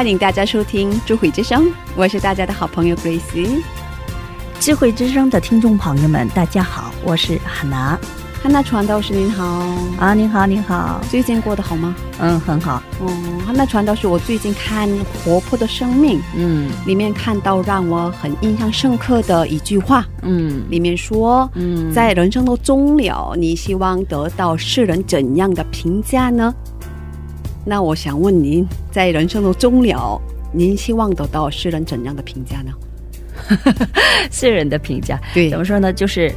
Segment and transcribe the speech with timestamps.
[0.00, 3.62] 欢迎大家收听《智慧之声》，我是大家的好朋友 Grace。
[4.58, 8.00] 智慧之声的听众朋友们，大家好，我是汉娜。
[8.42, 9.44] 汉娜传道士您好，
[9.98, 11.94] 啊，您好，您好，最近过得好吗？
[12.18, 13.12] 嗯，很好，哦，
[13.44, 14.88] 汉娜传道士，我最近看
[15.22, 16.70] 《活泼的生命》嗯。
[16.86, 20.62] 里面看到让我很印象深刻的一句话，嗯。
[20.70, 26.54] 里面说，嗯，在人生的终了，你希望得到世人怎样的评价呢？
[27.70, 30.20] 那我想问您，在人生的终了，
[30.52, 32.72] 您希望得到世人怎样的评价呢？
[34.28, 35.92] 世人的评价对怎么说呢？
[35.92, 36.32] 就是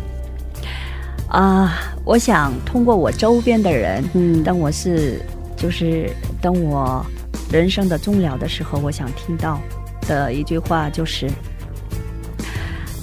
[1.30, 5.20] 啊、我想通过我周边的人，嗯当我是
[5.58, 6.08] 就是
[6.40, 7.04] 当我
[7.52, 9.60] 人生的终了的时候，我想听到
[10.08, 11.28] 的一句话就是。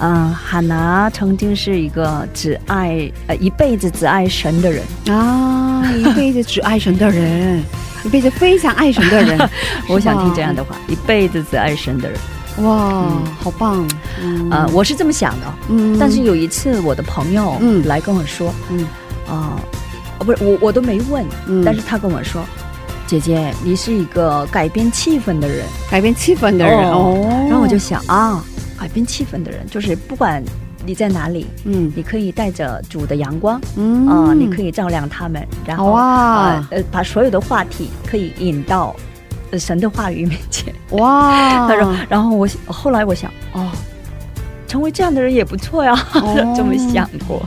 [0.02, 4.82] 嗯，哈娜曾经是一个只爱呃一辈子只爱神的人，
[5.14, 7.60] 啊，一辈子只爱神的人，
[8.04, 9.50] 一辈子非常爱神的人，
[9.88, 12.18] 我想听这样的话，一辈子只爱神的人。
[12.58, 13.06] 哇，
[13.40, 13.86] 好棒！
[14.22, 14.48] 嗯。
[14.50, 15.96] 呃，我是这么想的，嗯。
[15.98, 17.86] 但是有一次我的朋友嗯。
[17.86, 18.84] 来跟我说，嗯。
[19.28, 19.56] 啊、
[20.18, 21.62] 哦，不是我我都没问，嗯。
[21.64, 22.42] 但是他跟我说，
[23.06, 28.44] 姐姐你是一个改变气氛的人，改变气氛的人哦，然后我就想啊，
[28.78, 30.42] 改变气氛的人就是不管
[30.84, 38.94] 你在哪里，嗯你可以带着主的阳光嗯啊、你可以照亮他们，然后好啊呃呃把所有的话题可以引到。
[39.52, 43.68] 呃神的话语面前，哇， 他说，然后我后来我想，哦，
[44.68, 47.42] 成为这样的人也不错呀，哦 这么想过。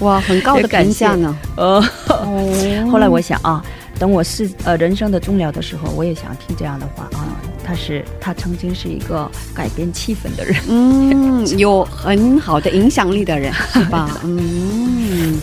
[0.00, 1.36] 哇，很高的感价呢。
[1.58, 1.78] 呃，
[2.08, 3.62] 哦 后来我想啊，
[3.98, 7.36] 等我是呃人生的终了的时候，我也想听这样的话啊。
[7.72, 14.10] 他是他曾经是一个改变气氛的人，嗯， 有很好的影响力的人是吧？
[14.24, 15.40] 嗯。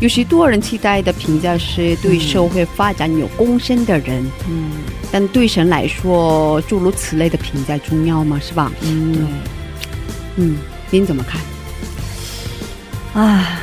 [0.00, 4.70] 有许多人期待的评价是对社会发展有贡献的人，嗯，
[5.10, 8.38] 但对神来说，诸如此类的评价重要吗？
[8.40, 8.70] 是吧？
[8.82, 9.28] 嗯
[10.36, 10.56] 嗯，
[10.90, 11.40] 您怎么看？
[13.24, 13.60] 啊，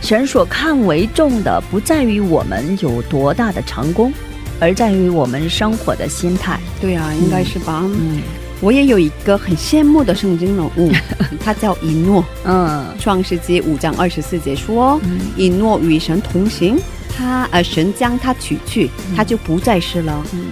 [0.00, 4.12] 神所看为重的，不在于我们有多大的成功，
[4.60, 6.58] 而在于我们生活的心态。
[6.80, 7.82] 对啊，应该是吧。
[7.84, 8.20] 嗯
[8.60, 10.90] 我也有一个很羡慕的圣经人物，
[11.44, 12.24] 他叫以诺。
[12.44, 16.78] 嗯创世纪五章二十四节说，嗯以诺与神同行，
[17.14, 20.24] 他呃神将他取去，他就不再是了。
[20.32, 20.46] 嗯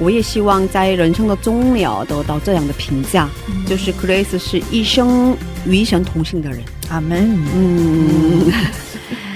[0.00, 3.28] 我也希望在人生的终了得到这样的评价，
[3.64, 6.60] 就是 Grace 是一生与神同行的人。
[6.90, 7.38] 阿门。
[7.54, 8.52] 嗯，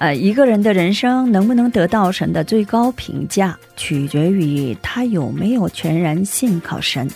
[0.00, 7.06] 呃，一个人的人生能不能得到神的最高评价，取决于他有没有全然信靠神，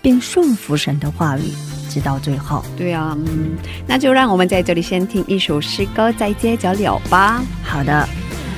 [0.00, 1.42] 并顺服神的话语，
[1.90, 2.64] 直到最后。
[2.76, 3.56] 对啊，嗯，
[3.88, 7.42] 那就让我们在这里先听一首诗歌，再接着聊吧。
[7.64, 8.08] 好的，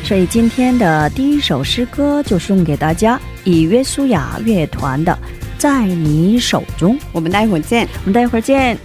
[0.04, 5.12] 所以今天的第一首诗歌就送给大家，以约书亚乐团的
[5.56, 6.94] 《在你手中》。
[7.12, 7.88] 我们待会儿见。
[8.04, 8.76] 我们待会儿见。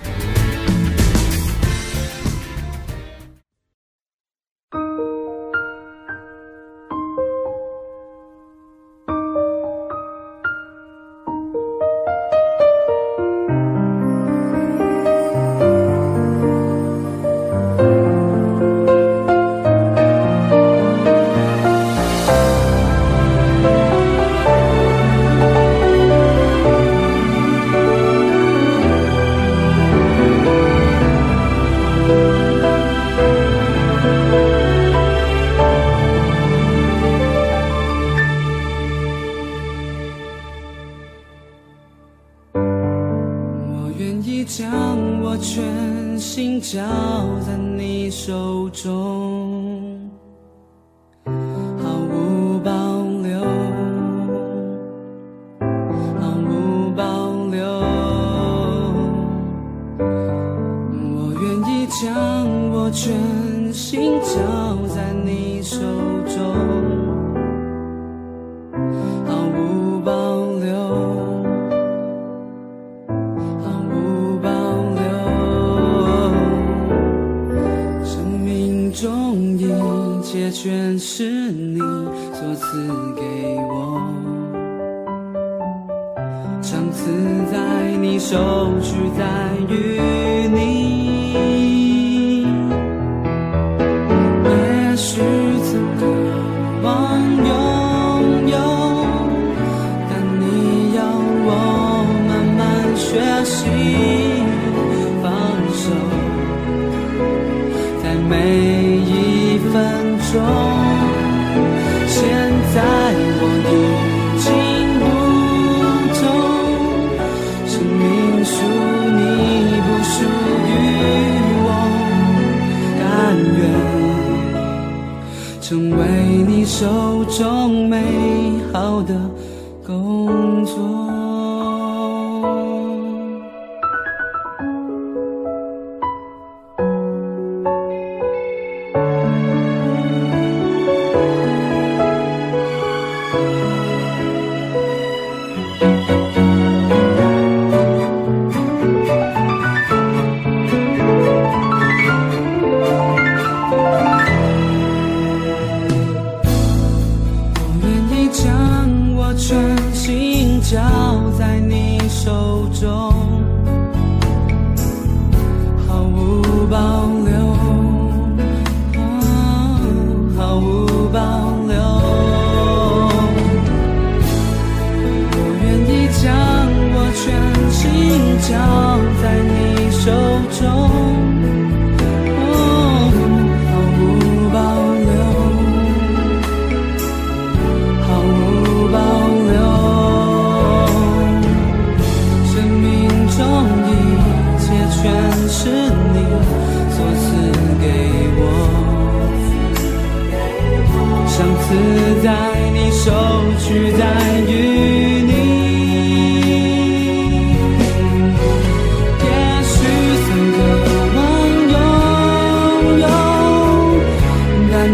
[62.01, 62.11] 将
[62.71, 63.13] 我全
[63.71, 64.35] 心交
[64.93, 65.79] 在你手
[66.25, 66.35] 中，
[69.25, 70.11] 毫无保
[70.59, 70.75] 留，
[73.63, 74.49] 毫无保
[74.99, 75.03] 留。
[78.03, 79.65] 生命中一
[80.21, 83.23] 切全是你所赐给
[83.69, 84.01] 我，
[86.61, 87.09] 长此
[87.49, 87.55] 在
[88.01, 88.37] 你手，
[88.81, 89.44] 取在。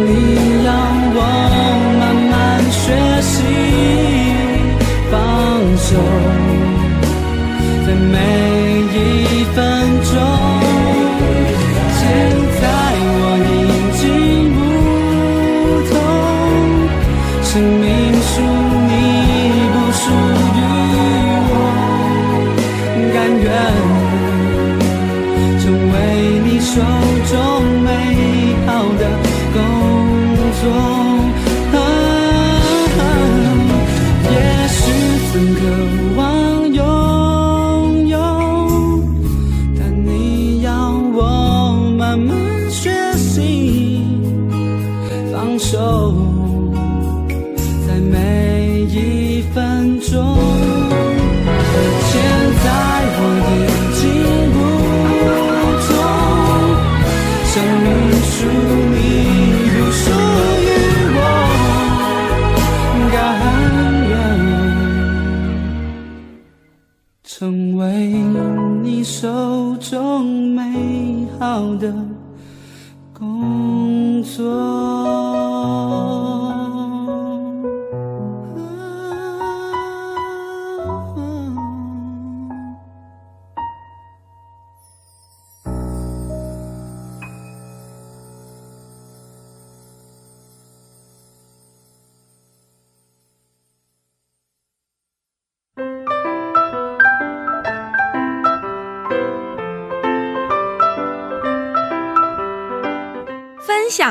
[0.04, 0.41] 但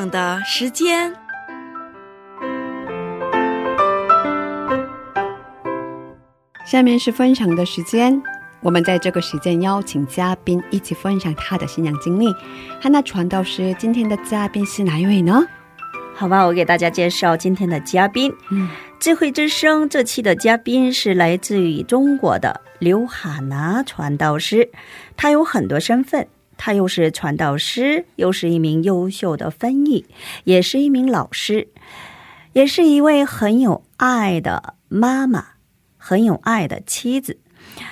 [0.09, 1.12] 的时间。
[6.64, 8.23] 下面是分享的时间，
[8.61, 12.33] 我们在这个时间邀请嘉宾一起分享他的信仰经历。
[12.80, 15.45] 汉娜传道师，今天的嘉宾是哪一位呢？
[16.14, 18.33] 好吧，我给大家介绍今天的嘉宾。
[18.50, 18.69] 嗯，
[19.00, 24.71] 智慧之声这期的嘉宾是来自于中国的刘哈娜传道师，
[25.16, 26.28] 他有很多身份，
[26.62, 30.05] 他又是传道师，又是一名优秀的翻译，
[30.45, 31.69] 也是一名老师，
[32.52, 35.43] 也是一位很有爱的妈妈，
[35.97, 37.38] 很有爱的妻子。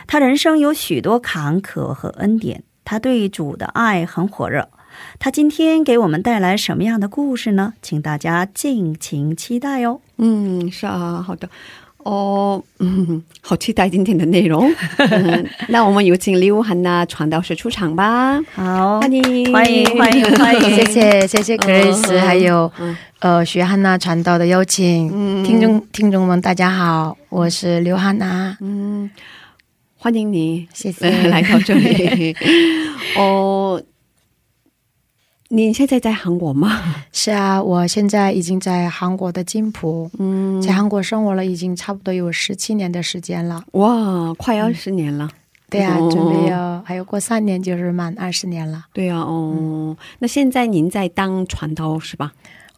[0.06, 4.68] 他人生有许多坎坷和恩典，他对主的爱很火热。
[5.18, 7.72] 他今天给我们带来什么样的故事呢？
[7.80, 10.02] 请大家敬请期待哦。
[10.18, 11.48] 嗯，是啊，好的。
[12.08, 14.72] 哦，嗯，好期待今天的内容。
[14.96, 18.40] 嗯，那我们有请刘汉娜传道士出场吧。
[18.54, 20.60] 好，欢迎，欢迎，欢迎，欢迎！
[20.74, 29.10] 谢谢谢谢 Grace，、嗯还有、嗯呃徐汉娜传道的邀请，嗯听众听众们大家好，我是刘汉娜，嗯，
[29.98, 30.66] 欢迎你。
[30.72, 31.10] 谢谢。
[31.28, 32.34] 来到这里。
[33.18, 33.82] 哦，
[35.50, 36.78] 您现在在韩国吗？
[37.10, 43.64] 是啊，我现在已经在韩国的金浦，嗯，在韩国生活了已经差不多有十七年的时间了。
[43.72, 45.30] 哇，快二十年了。
[45.70, 48.84] 对啊，哦准备要还有过三年就是满二十年了。
[48.92, 52.32] 对啊，哦，那现在您在当传道是吧？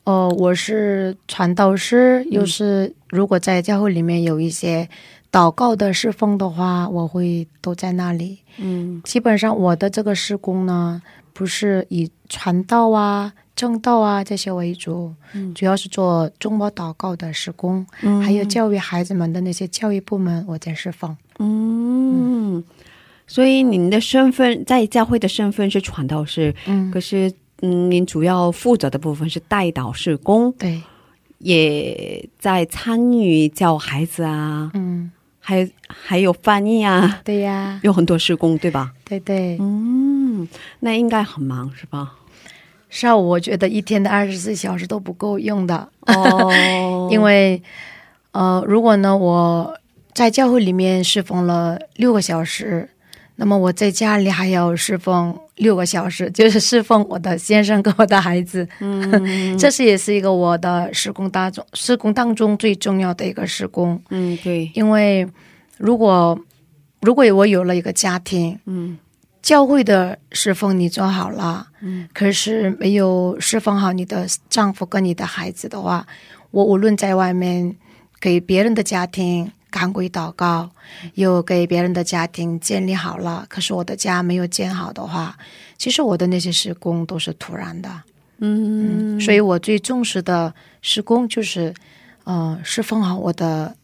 [0.04, 4.88] 哦，我是传道师，又是如果在教会里面有一些
[5.32, 8.38] 祷告的侍奉的话，我会都在那里。
[8.58, 11.00] 嗯基本上我的这个施工呢，
[11.32, 15.52] 不是以传道啊、正道啊这些为主，嗯。
[15.54, 18.20] 主要是做中国祷告的施工，嗯。
[18.22, 21.16] 还有教育孩子们的那些教育部门，我在侍奉。
[21.38, 22.62] 嗯，
[23.26, 26.90] 所以您的身份在教会的身份是传道士，嗯。
[26.90, 27.32] 可，是
[27.62, 30.80] 嗯，您主要负责的部分是带导施工，对，
[31.38, 38.92] 也在参与教孩子啊，嗯，还还有翻译啊，对呀，有很多施工，对吧？
[39.04, 40.19] 对对，嗯，
[40.80, 42.14] 那应该很忙是吧？
[42.88, 45.88] 是啊，我觉得一天的二十四小时都不够用的。
[46.06, 46.50] 哦
[47.10, 47.62] 因为，
[48.32, 49.78] 呃，如果呢我
[50.12, 52.88] 在教会里面侍奉了六个小时，
[53.36, 58.66] 那么我在家里还要侍奉六个小时，就是侍奉我的先生跟我的孩子。
[58.80, 59.08] 嗯
[59.56, 65.26] 这是也是一个我的施工当中施工当中最重要的一个施工，嗯，对，因为
[65.78, 66.38] 如果
[67.02, 68.98] 如果我有了一个家庭，嗯
[69.42, 76.06] 教会的侍奉你做好了，嗯，可是没有侍奉好你的丈夫跟你的孩子的话，
[76.50, 77.74] 我无论在外面
[78.20, 80.70] 给别人的家庭赶鬼祷告，
[81.14, 85.36] 又给别人的家庭建立好了，可是我的家没有建好的话，
[85.78, 87.88] 其实我的那些施工都是突然的。
[88.38, 91.74] 嗯，所以我最重视的施工就是，
[92.24, 93.74] 呃，侍奉好我的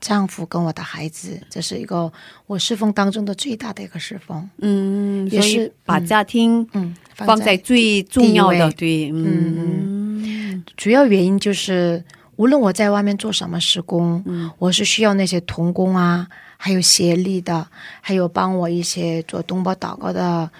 [0.00, 2.10] 丈夫跟我的孩子，这是一个
[2.46, 4.48] 我侍奉当中的最大的一个侍奉。
[4.58, 10.64] 嗯，也是把嗯家庭嗯，放在最重要的，对，嗯。
[10.76, 12.02] 主要原因就是，
[12.36, 14.50] 无论我在外面做什么施工，嗯。
[14.58, 16.26] 我是需要那些童工啊，
[16.56, 17.66] 还有协力的，
[18.00, 20.50] 还有帮我一些做东宝祷告的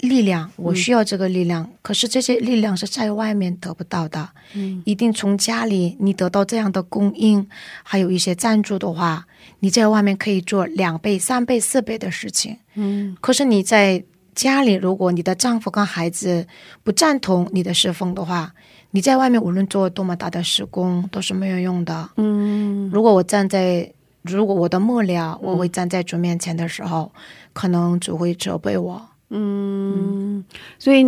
[0.00, 1.68] 力量，我需要这个力量。
[1.82, 7.46] 可是这些力量是在外面得不到的，嗯一定从家里你得到这样的供应，
[7.82, 9.26] 还有一些赞助的话，
[9.60, 12.56] 你在外面可以做两倍、三倍、四倍的事情。
[12.74, 14.02] 嗯可是你在
[14.34, 16.46] 家里，如果你的丈夫跟孩子
[16.82, 18.52] 不赞同你的侍奉的话，
[18.92, 22.10] 你在外面无论做多么大的施工都是没有用的。
[22.16, 23.92] 嗯如果我站在，
[24.22, 27.12] 如果我的末了，我会站在主面前的时候，
[27.52, 29.06] 可能主会责备我。
[29.30, 30.44] 嗯，
[30.78, 31.04] 所以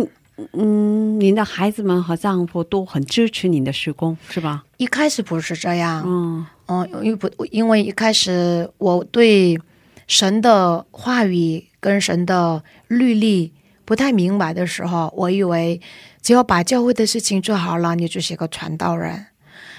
[0.53, 4.63] 嗯，您的孩子们和丈夫都很支持您的施工，是吧？
[4.77, 9.59] 一开始不是这样，嗯嗯，因为不，因为一开始我对
[10.07, 13.51] 神的话语跟神的律例
[13.85, 15.79] 不太明白的时候，我以为
[16.21, 19.27] 只要把教会的事情做好了，你就是一个传道人。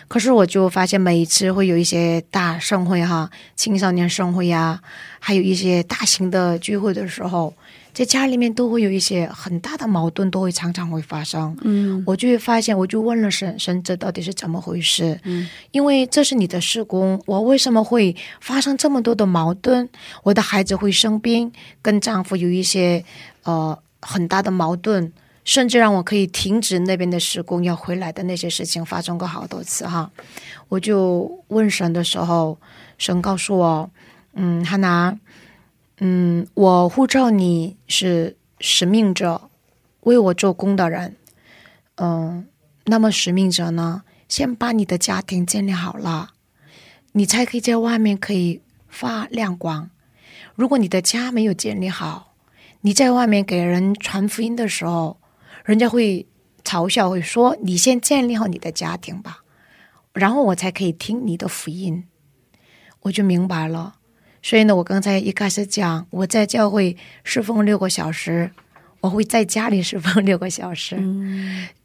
[0.06, 4.80] 可是我就发现，每一次会有一些大盛会哈，青少年盛会呀，
[5.18, 7.54] 还有一些大型的聚会的时候，
[7.94, 11.56] 在家里面都会有一些很大的矛盾，都会常常会发生。
[11.62, 15.18] 嗯我就会发现，我就问了神，神这到底是怎么回事？
[15.22, 19.88] 嗯，因为这是你的施工，我为什么会发生这么多的矛盾？
[20.24, 23.04] 我的孩子会生病，跟丈夫有一些
[23.44, 25.12] 呃很大的矛盾，
[25.44, 30.10] 甚至让我可以停止那边的施工，要回来的那些事情发生过好多次哈。
[30.68, 32.58] 我就问神的时候，
[32.98, 33.88] 神告诉我，
[34.34, 35.16] 嗯，哈娜，
[35.98, 39.48] 嗯，我呼召你是使命者，
[40.00, 41.16] 为我做工的人。
[41.96, 42.48] 嗯，
[42.86, 46.30] 那么使命者呢，先把你的家庭建立好了，
[47.12, 49.90] 你才可以在外面可以发亮光。
[50.56, 52.34] 如果你的家没有建立好，
[52.80, 55.20] 你在外面给人传福音的时候，
[55.64, 56.26] 人家会
[56.64, 59.44] 嘲笑，会说你先建立好你的家庭吧，
[60.12, 62.08] 然后我才可以听你的福音。
[63.02, 63.94] 我就明白了。
[64.44, 68.50] 所以呢，我刚才一开始讲，我在教会侍奉六个小时，
[69.00, 71.02] 我会在家里侍奉六个小时。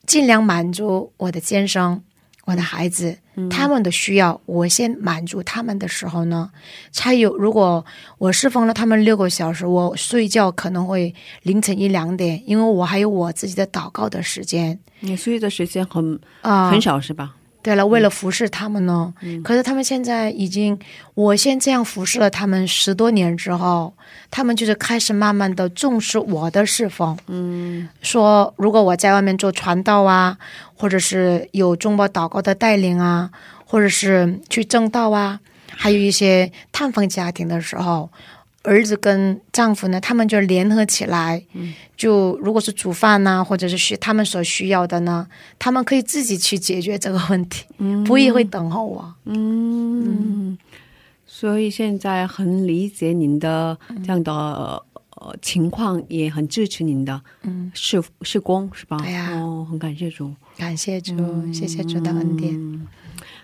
[0.05, 2.03] 尽量满足我的先生、
[2.43, 3.17] 我的孩子、
[3.49, 6.51] 他们的需要，我先满足他们的时候呢，
[6.91, 7.37] 才有。
[7.37, 7.85] 如果
[8.17, 17.35] 我侍奉了他们六个小时，我睡觉可能会凌晨一两点，因为我还有我自己的祷告的时间你睡的时间很啊、很少是吧？
[17.69, 20.75] 对了，为了服侍他们呢，可是他们现在已经，
[21.13, 23.93] 我先这样服侍了他们十多年之后，
[24.31, 27.15] 他们就是开始慢慢的重视我的侍奉。
[27.27, 30.35] 嗯，说如果我在外面做传道啊，
[30.73, 33.29] 或者是有中国祷告的带领啊，
[33.67, 38.09] 或者是去正道啊，还有一些探访家庭的时候。
[38.63, 41.41] 儿子跟丈夫呢，他们就联合起来，
[41.95, 45.25] 就如果是煮饭呐，或者是需他们所需要的呢，
[45.57, 47.65] 他们可以自己去解决这个问题，
[48.05, 49.15] 不也会等候我。
[49.23, 50.57] 嗯，
[51.25, 58.97] 所以现在很理解您的这样的呃情况，也很支持您的嗯事事工是吧？
[58.97, 61.15] 对呀，哦，很感谢主，感谢主，
[61.53, 62.87] 谢谢主的恩典。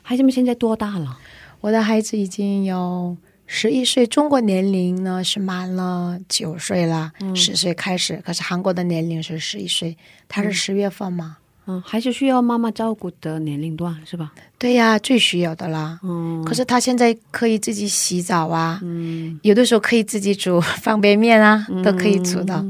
[0.02, 1.18] 孩子们现在多大了？
[1.62, 3.16] 我的孩子已经有。
[3.48, 8.20] 十一岁，中国年龄呢是满了九岁了，十岁开始。
[8.26, 9.96] 可是韩国的年龄是十一岁，
[10.28, 11.38] 他是十月份嘛，
[11.68, 14.34] 嗯，还是需要妈妈照顾的年龄段是吧？
[14.58, 16.00] 对呀，最需要的啦。
[16.04, 22.66] 嗯，可是他现在可以自己洗澡啊，嗯，有的时候可以自己煮 方便面啊，都可以煮的，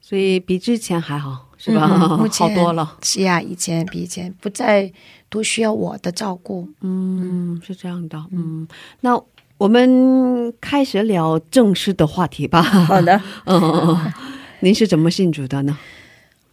[0.00, 2.16] 所以比之前还好是吧？
[2.16, 2.96] 目 前好多了。
[3.02, 4.90] 是呀，以前比以前不再
[5.28, 6.66] 都需要我的照顾。
[6.80, 8.24] 嗯，是这样的。
[8.32, 8.66] 嗯，
[9.00, 9.22] 那。
[9.58, 12.62] 我们开始聊正式的话题吧。
[12.62, 14.12] 好的， 嗯，
[14.60, 15.76] 您是怎么信主的呢？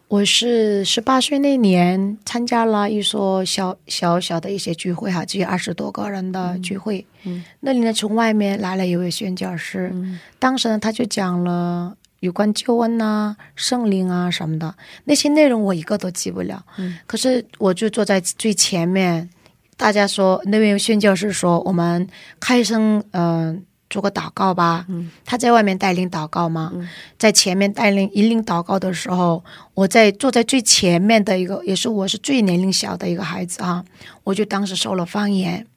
[0.07, 7.05] 我是十八岁那年参加了一所小小小的一些聚会哈，只有二十多个人的聚会。
[7.25, 9.93] 嗯，那里呢，从外面来了一位宣教师，
[10.39, 16.65] 当时呢，他就讲了有关救恩呐、圣灵啊什么的那些内容，我一个都记不了。
[16.77, 19.29] 嗯，可是我就坐在最前面。
[19.77, 22.07] 大家说那位宣教士说：“我们
[22.39, 26.71] 开声，嗯，做个祷告吧。”嗯，他在外面带领祷告嘛，
[27.17, 33.83] 在前面带领引领祷告的时候，我在坐在最前面的一个，也是我是最年龄小的一个孩子啊，
[34.23, 35.67] 我就当时受了方言，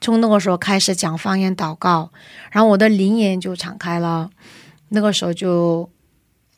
[0.00, 2.10] 从那个时候开始讲方言祷告，
[2.52, 4.30] 然后我的灵眼就敞开了。
[4.90, 5.90] 那个时候就，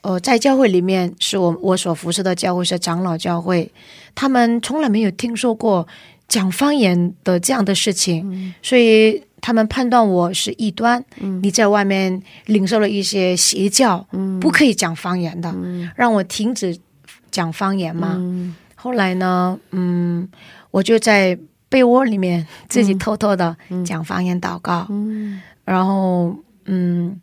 [0.03, 3.73] 呃，在教会里面是我我所服侍的教会是长老教会，
[4.14, 5.88] 他们从来没有听说过。
[6.29, 11.05] 讲方言的这样的事情，所以他们判断我是异端。
[11.43, 14.07] 你在外面领受了一些邪教，
[14.41, 15.55] 不可以讲方言的，
[15.95, 16.77] 让我停止
[17.31, 18.21] 讲方言嘛。
[18.75, 20.29] 后来呢，嗯，
[20.71, 24.89] 我就在被窝里面自己偷偷的讲方言祷告，
[25.65, 27.21] 然后嗯。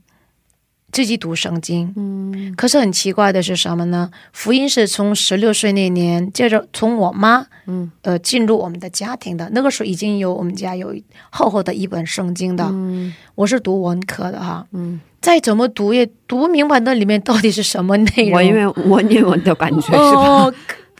[0.92, 4.10] 自己读圣经，嗯，可是很奇怪的是什么呢？
[4.34, 9.50] 福音是从十六岁那年，接着从我妈，嗯，呃，进入我们的家庭的。
[9.54, 10.94] 那个时候已经有我们家有
[11.30, 20.52] 厚厚的一本圣经的，嗯，我是读文科的哈，嗯，再怎么读也读不明白那里面到底是什么内容，我因为文言文的感觉是吧？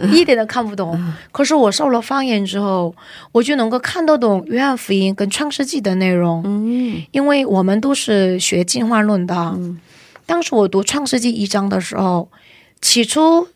[0.12, 0.98] 一点都看不懂，
[1.32, 2.96] 可是我受了方言之后，
[3.32, 6.42] 我就能够看得懂约翰福音跟创世纪的内容。
[6.46, 9.58] 嗯，因为我们都是学进化论的。
[10.26, 12.30] 当时我读创世纪一章的时候，
[12.82, 13.48] 起初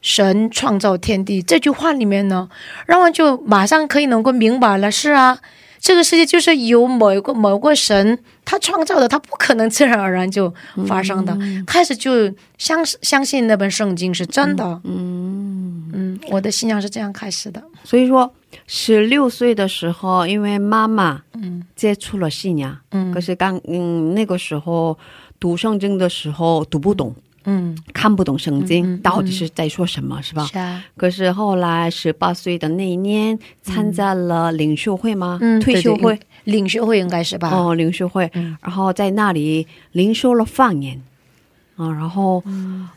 [0.00, 2.48] 神创造天地这句话里面呢，
[2.86, 4.90] 让我就马上可以能够明白了。
[4.90, 5.38] 是啊。
[5.82, 10.54] 这个世界就是由某一个某个神他创造的，他不可能自然而然就
[10.86, 11.36] 发生的。
[11.66, 14.80] 开始就相相信那本圣经是真的。
[14.84, 17.60] 嗯嗯，我的信仰是这样开始的。
[17.82, 18.32] 所以说，
[18.68, 24.96] 十六岁的时候，因为妈妈嗯接触了信仰，嗯，可是刚嗯那个时候
[25.40, 27.12] 读圣经的时候读不懂。
[27.12, 27.31] 嗯，
[27.92, 30.44] 看不懂圣经到底是在说什么，是吧？
[30.44, 30.84] 是啊。
[30.96, 35.38] 可是后来十八岁的那一年，参加了领袖会吗？
[35.40, 37.50] 嗯，退休会，领袖会应该是吧？
[37.50, 38.30] 哦，领袖会。
[38.60, 41.00] 然后在那里领受了方言，
[41.76, 42.42] 啊，然后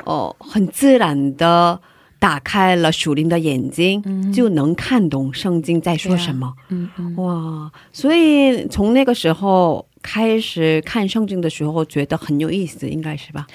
[0.03, 1.79] 哦，很自然的
[2.19, 6.53] 打开了属灵的眼睛，就能看懂圣经在说什么。
[6.69, 7.15] 嗯嗯。
[7.17, 13.45] 哇，所以从那个时候开始看圣经的时候，觉得很有意思，应该是吧？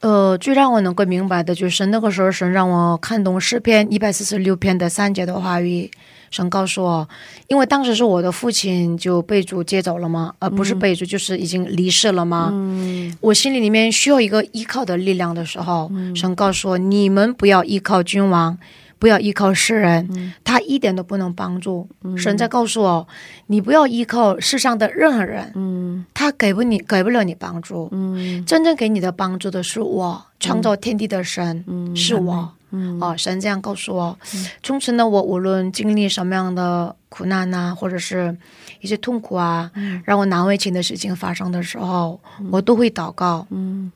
[0.00, 5.90] 呃，最让我能够明白的就是那个时候，神让我看懂诗篇一百四十六篇的三节的话语。
[6.30, 7.08] 神告诉我，
[7.48, 12.50] 因为当时是我的父亲就被主接走了嘛，而不是被主，就是已经离世了嘛。
[12.52, 18.56] 嗯，我心里里面需要一个依靠的力量的时候，神告诉我，你们不要依靠君王。
[19.00, 21.88] 不要依靠世人，他一点都不能帮助。
[22.18, 23.08] 神在告诉我，
[23.46, 27.90] 你不要依靠世上的任何人，他给不你给不了你帮助。
[28.46, 31.64] 真正给你的帮助的是我，创造天地的神，
[31.96, 32.52] 是我。
[33.00, 34.16] 哦，神这样告诉我。
[34.62, 38.36] 从此呢，我无论经历什么样的苦难呐，或者是
[38.80, 39.70] 一些痛苦啊，
[40.04, 42.20] 让我难为情的事情发生的时候，
[42.52, 43.46] 我都会祷告。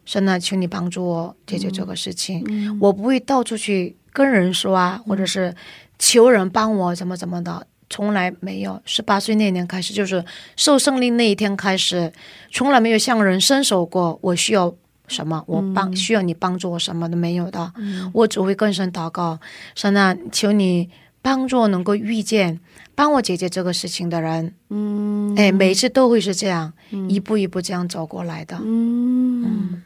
[0.07, 2.43] 神啊，求你帮助我解决这个事情。
[2.81, 3.95] 我不会到处去。
[4.14, 5.55] 跟人说啊，或者是
[5.98, 8.81] 求人帮我怎么怎么的，从来没有。
[8.87, 10.24] 十八岁那年开始，就是
[10.57, 12.12] 受圣灵那一天开始，
[12.50, 14.16] 从来没有向人伸手过。
[14.22, 14.72] 我需要
[15.09, 17.72] 什么，我帮、需要你帮助我什么都没有的。
[18.12, 19.38] 我只会跟神祷告，
[19.74, 20.88] 神啊，求你
[21.20, 22.61] 帮助我能够遇见
[22.94, 24.55] 帮我解决这个事情的人。
[24.70, 26.72] 嗯，哎，每次都会是这样，
[27.09, 28.57] 一步一步这样走过来的。
[28.62, 29.83] 嗯，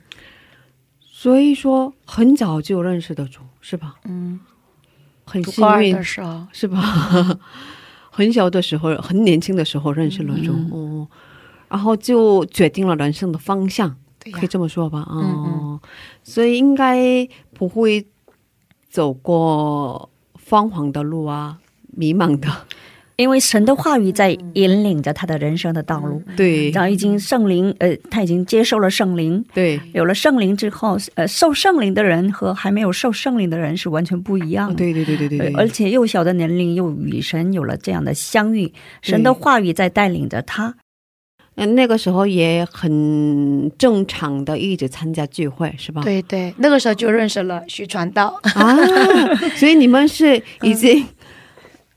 [1.20, 3.96] 所以说很早就认识的主是吧？
[4.04, 4.38] 嗯，
[5.24, 6.78] 很幸运的时候，是吧？
[8.08, 11.08] 很小的时候，很年轻的时候认识了主，哦，
[11.68, 15.00] 然后就决定了人生的方向，对可以这么说吧？
[15.10, 15.80] 哦，嗯
[16.22, 18.06] 所以应该不会
[18.88, 20.08] 走过
[20.48, 21.58] 彷徨的路啊，
[21.96, 22.48] 迷茫的，
[23.18, 29.80] 因为神的话语在引领着他的人生的道路，对然后已经圣灵，呃，他已经接受了圣灵，对。
[29.92, 34.74] 有了圣灵之后，呃，受圣灵的人和还没有受圣灵的人是完全不一样的。
[34.74, 40.76] 哦对对对对对对，呃而且幼小的年龄又与神有了这样的相遇，神的话语在带领着他。
[41.56, 46.02] 嗯，那个时候也很正常的一直参加聚会，是吧？
[46.04, 48.76] 对对，那个时候就认识了徐传道，啊，
[49.56, 51.04] 所以你们是已经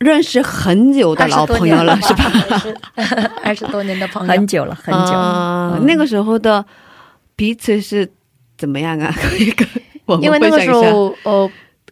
[0.02, 2.32] 认识很久的老朋友了， 是吧？
[3.44, 5.72] 二十多年的朋友很，久了，很久了。
[5.74, 6.64] 嗯啊那个时候的
[7.36, 8.10] 彼此是
[8.58, 9.14] 怎么样啊？
[9.22, 9.68] 可以跟
[10.06, 11.50] 我们因为那个时候，呃，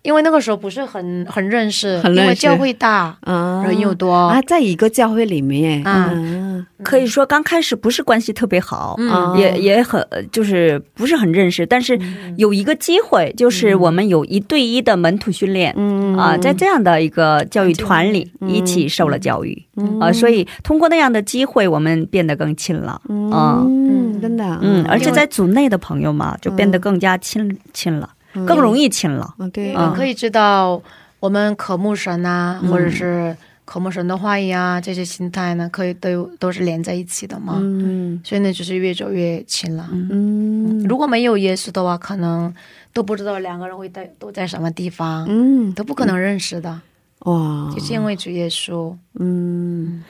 [0.10, 2.22] 因为那个时候不是很很认识，很认识。
[2.24, 3.64] 因为教会大，啊。
[3.64, 6.10] 人又多，啊，在一个教会里面，啊。
[6.12, 9.38] 嗯可以说刚开始不是关系特别好，嗯。
[9.38, 12.00] 也也很就是不是很认识，但是
[12.38, 15.74] 有一个机会，就是我们有一对一的门徒训练。
[15.78, 16.18] 嗯。
[16.18, 19.64] 啊，在这样的一个教育团里，一起受了教育，
[20.02, 23.00] 啊，所以通过那样的机会，我们变得更亲了，
[23.32, 29.74] 啊，嗯，真的啊，嗯，而且在组内的朋友嘛，就变得更加亲亲了，更容易亲了，嗯，对。
[29.76, 29.90] 嗯。
[29.92, 30.82] 你可以知道
[31.20, 37.58] 我们渴慕神啊，或者是渴慕神的话语啊，这些心态呢，可以都都是连在一起的嘛。
[37.60, 38.20] 嗯。
[38.24, 39.90] 所以呢，就是越走越亲了。
[39.92, 40.84] 嗯。
[40.88, 42.54] 如果没有耶稣的话，可能
[42.94, 46.82] 都不知道两个人会在都在什么地方，嗯，都不可能认识的。
[47.26, 50.02] 哇，就是因为主耶稣，嗯，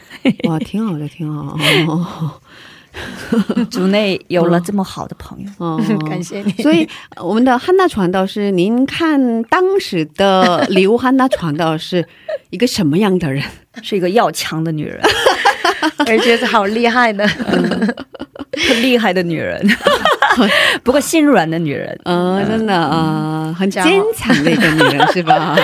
[0.48, 1.58] 哇，挺好的，挺好，
[2.91, 6.52] 哦 组内有了这么好的朋友，哦， 感谢你。
[6.63, 12.06] 所以呃我们的汉娜传道是，您看当时的礼物汉娜传道是
[12.49, 13.43] 一个什么样的人？
[13.82, 14.99] 是一个要强的女人，
[16.06, 19.65] 而且是好厉害的，很厉害的女人，
[20.84, 23.84] 不过心软的女人，嗯，真的啊、呃很坚
[24.15, 25.56] 强的一个女人是吧？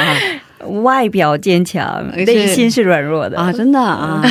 [0.84, 3.38] 外表坚强，内心是软弱的。
[3.38, 4.22] 啊，真的啊，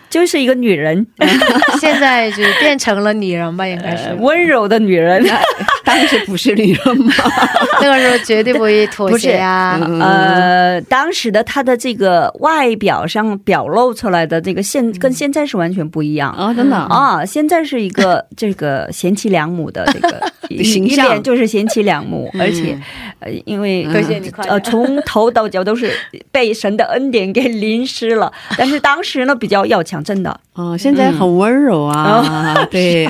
[0.10, 1.06] 就是一个女人，
[1.80, 4.14] 现在就变成了女人吧，应该是。
[4.18, 5.24] 温柔的女人。
[5.92, 7.12] 当时不是女人吗？
[7.82, 9.78] 那个时候绝对不会妥协啊。
[9.80, 10.00] 嗯。
[10.00, 16.32] 呃，当时的她的这个外表上表露出来的这个现跟现在是完全不一样。
[16.32, 20.20] 啊，真的啊，啊，现在是一个 这个贤妻良母的这个
[20.64, 21.22] 形象。
[21.22, 22.76] 就是贤妻良母，而且
[23.20, 23.86] 呃，因为
[24.48, 25.92] 呃，从头到脚都是
[26.30, 28.32] 被神的恩典给淋湿了。
[28.56, 33.06] 但是当时呢，比较要强，真的，哦，现在很温柔啊，对，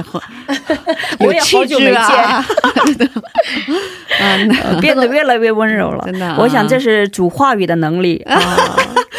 [1.20, 2.44] 我也好有气久没质啊，
[4.80, 6.02] 变得越来越温柔了。
[6.04, 8.38] 真的啊我想这是主话语的能力啊，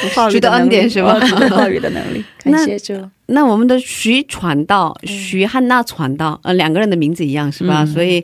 [0.01, 2.23] 主话语的恩能力典是吧呃主话语的能力。
[2.43, 2.93] 感谢主。
[3.27, 7.83] 那我们的徐传道、徐汉娜传道，呃，两个人的名字一样是吧？
[7.83, 8.23] 嗯所以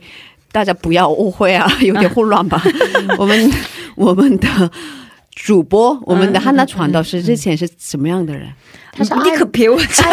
[0.52, 2.62] 大家不要误会啊，有点混乱吧？
[3.18, 3.52] 我们
[3.96, 4.48] 我们的
[5.42, 8.46] 主播，我们的汉娜传道师之前是什么样的人？
[8.92, 10.12] 她是你可别我讲，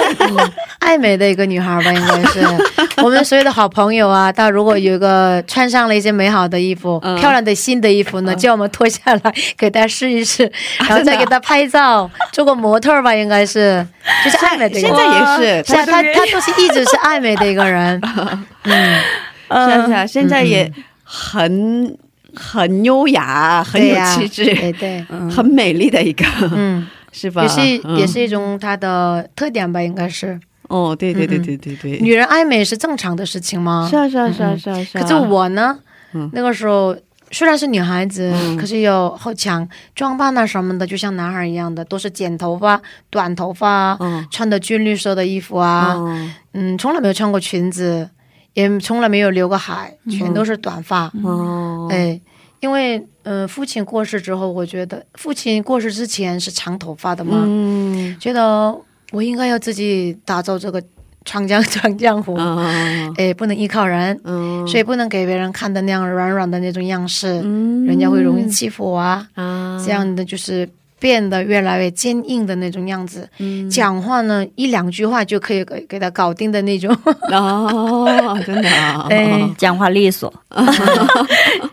[0.78, 2.46] 爱爱美的一个女孩吧，应该是。
[3.02, 4.30] 我们所有的好朋友啊。
[4.30, 7.18] 她如果有一个穿上了一些美好的衣服、嗯。
[7.18, 10.50] 漂亮的新的衣服呢，叫我们脱下来给她试一试，
[10.88, 13.84] 然后再给她拍照，做个模特吧，应该是。
[14.24, 14.96] 就是爱美的一个现人。
[14.96, 18.00] 在也是，是啊，她她都是一直是爱美的一个人。
[18.62, 19.00] 嗯，
[19.48, 21.98] 是啊是啊，现在也很
[22.37, 27.42] 很优雅，很有气质，对对，很美丽的一个，嗯， 是吧？
[27.42, 30.38] 也是嗯也是一种她的特点吧，应该是。
[30.68, 33.87] 哦，对对对对对对，女人爱美是正常的事情吗？
[33.88, 35.01] 是啊是啊是啊是啊是啊。
[35.01, 35.79] 可是我呢，
[36.12, 36.29] 嗯。
[36.33, 36.96] 那个时候
[37.31, 38.57] 虽然是女孩子，嗯。
[38.57, 44.27] 可是有好强装扮啊什么的，就像男孩一样的，都是剪头发、短头发啊，嗯。
[44.31, 48.11] 穿的军绿色的衣服啊，哦嗯，从来没有穿过裙子，
[48.56, 51.12] 也从来没有留过海，全都是短发。
[51.22, 52.18] 哦，哎，
[52.60, 58.74] 因为嗯、呃父亲过世之后，我觉得父亲过世之前是长头发的嘛，嗯觉得
[59.12, 60.82] 我应该要自己打造这个
[61.24, 64.18] 长江 长江湖，嗯哎，不能依靠人。
[64.24, 69.28] 嗯，所以不能给别人看的那样软软的那种样式，嗯人家会容易欺负我啊。
[69.34, 70.66] 啊这样的就是
[70.98, 73.28] 变得越来越坚硬的那种样子。
[73.38, 76.90] 嗯讲话呢，一两句话就可以给给他搞定的那种。
[77.30, 80.32] 哦， 真的啊，哎讲话利索。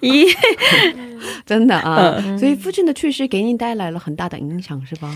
[0.01, 0.27] 咦，
[1.45, 5.09] 真的啊，嗯所以父亲的去世给你带来了很大的影响，是吧？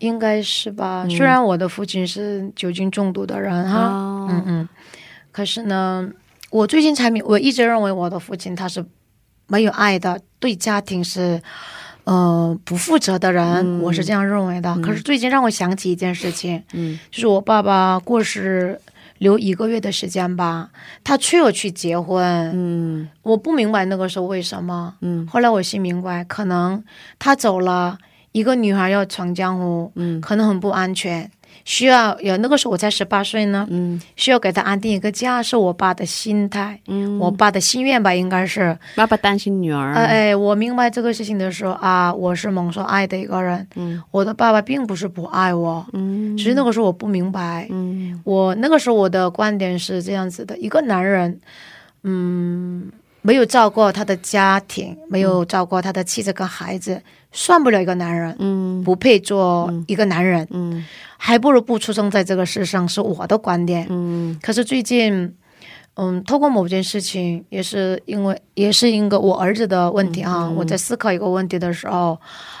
[0.00, 1.04] 应该是吧？
[1.06, 4.68] 嗯虽然我的父亲是酒精中毒的人哈，啊，嗯嗯，
[5.32, 6.08] 可是呢，
[6.50, 8.84] 我最近才明，我一直认为我的父亲他是
[9.46, 11.40] 没有爱的，对家庭是
[12.10, 13.80] 呃不负责的人，嗯。
[13.82, 14.68] 我是这样认为的。
[14.76, 14.82] 嗯。
[14.82, 16.98] 可是最近让我想起一件事情，嗯。
[17.12, 18.80] 就是我爸爸过世
[19.18, 20.70] 留一个月的时间吧，
[21.04, 23.08] 他催我去结婚，嗯。
[23.22, 24.94] 我不明白那个时候为什么。
[25.02, 25.24] 嗯。
[25.28, 26.82] 后来我心明白，可能
[27.20, 27.96] 他走了，
[28.32, 30.20] 一个女孩要闯江湖，嗯。
[30.20, 31.30] 可能很不安全，
[31.64, 34.00] 需要有那个时候我才十八岁呢，嗯。
[34.16, 38.76] 需要给他安定一个家，是我爸的心态，嗯，我爸的心愿吧，应该是。
[38.96, 44.02] 爸爸担心女儿，呃，哎，我明白这个事情的时候啊，我是蒙受爱的一个人，嗯。
[44.10, 48.20] 我的爸爸并不是不爱我，嗯，只是那个时候我不明白，嗯。
[48.24, 51.40] 我那个时候我的观点是这样子的：一个男人，
[52.04, 52.90] 嗯，
[53.22, 57.02] 没有照顾他的家庭，没有照顾他的妻子跟孩子，
[57.32, 58.82] 算不了一个男人，嗯。
[58.82, 60.84] 不配做一个男人，嗯。
[61.16, 63.86] 还不如不出生在这个世上，是我的观点。
[63.90, 64.38] 嗯。
[64.42, 65.34] 可是最近，
[65.96, 72.18] 嗯，透过某件事情，也是因为也是因为我儿子的问题啊，我在思考一个问题的时候，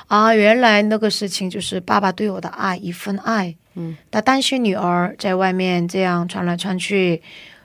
[0.08, 3.56] 啊，原来那个事情就是爸爸对我的爱，一份爱。
[3.76, 7.22] 嗯，他担心女儿在外面这样穿来穿去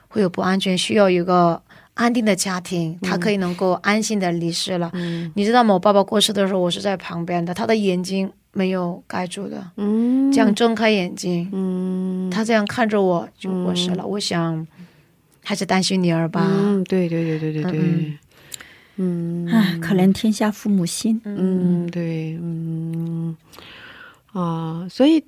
[0.08, 1.60] 会有不安全，需要一个
[1.96, 4.90] 安定的家庭，他可以能够安心的离世了。
[4.94, 5.74] 嗯你知道吗？
[5.74, 14.06] 我爸爸过世的时候，我是在旁边的，他的眼睛没有盖住的，嗯，这样睁开眼睛，嗯，他这样看着我就过世了。
[14.06, 14.66] 我想
[15.42, 16.46] 还是担心女儿吧。
[16.46, 17.80] 嗯，对对对对对对
[18.98, 21.20] 嗯，嗯唉，可怜天下父母心。
[21.24, 23.34] 嗯，对，嗯
[24.32, 25.24] 啊，所以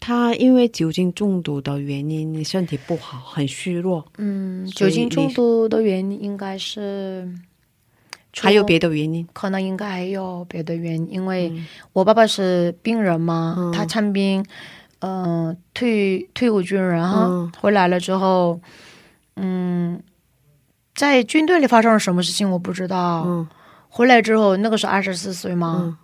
[0.00, 7.28] 他因为酒精中毒的原因，你身体不好，很虚弱，嗯，酒精中毒的原因应该是，
[8.40, 9.26] 还有别的原因？
[9.32, 11.66] 可能应该还有别的原因，因为嗯。
[11.92, 13.72] 我爸爸是病人嘛，嗯。
[13.72, 14.44] 他参兵，
[15.00, 17.52] 嗯、退退伍军人哈，嗯。
[17.60, 18.60] 回来了之后，
[19.36, 20.00] 嗯，
[20.94, 23.24] 在军队里发生了什么事情我不知道。
[23.26, 23.48] 嗯。
[23.88, 25.96] 回来之后，那个时候二十四岁嘛，嗯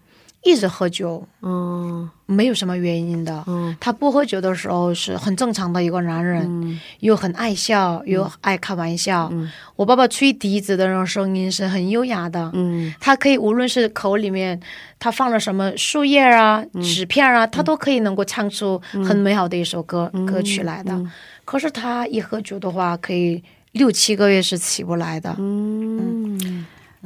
[0.45, 2.11] 一直喝酒，嗯。
[2.27, 3.45] 没有什么原因的。
[3.47, 3.77] 嗯。
[3.79, 6.81] 他不喝酒的时候是很正常的一个男人，嗯。
[7.01, 9.29] 又很爱笑，又爱开玩笑。
[9.33, 9.51] 嗯。
[9.77, 12.95] 我爸爸吹笛子的那种声音是很优雅的，嗯。
[12.99, 14.59] 他可以无论是口里面
[14.99, 16.83] 他放了什么树叶啊、嗯。
[16.83, 20.25] 纸片啊，他都可以能够唱出很美好的一首歌、嗯。
[20.25, 20.93] 歌曲来的。
[20.93, 21.11] 嗯。
[21.45, 25.35] 可是他一喝酒的话，可以六七个月是起不来的。
[25.39, 26.65] 嗯。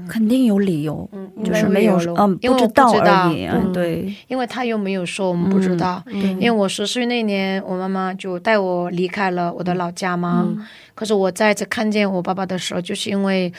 [0.08, 3.46] 肯定有理由，嗯，就是没有了嗯因为我不知道知道而已。
[3.46, 6.02] 嗯，嗯对，因为他又没有说，我们不知道。
[6.06, 10.44] 嗯因为我十岁那年，我妈妈就带我离开了我的老家嘛。
[10.48, 13.52] 嗯可是我再次看见我爸爸的时候，就是因为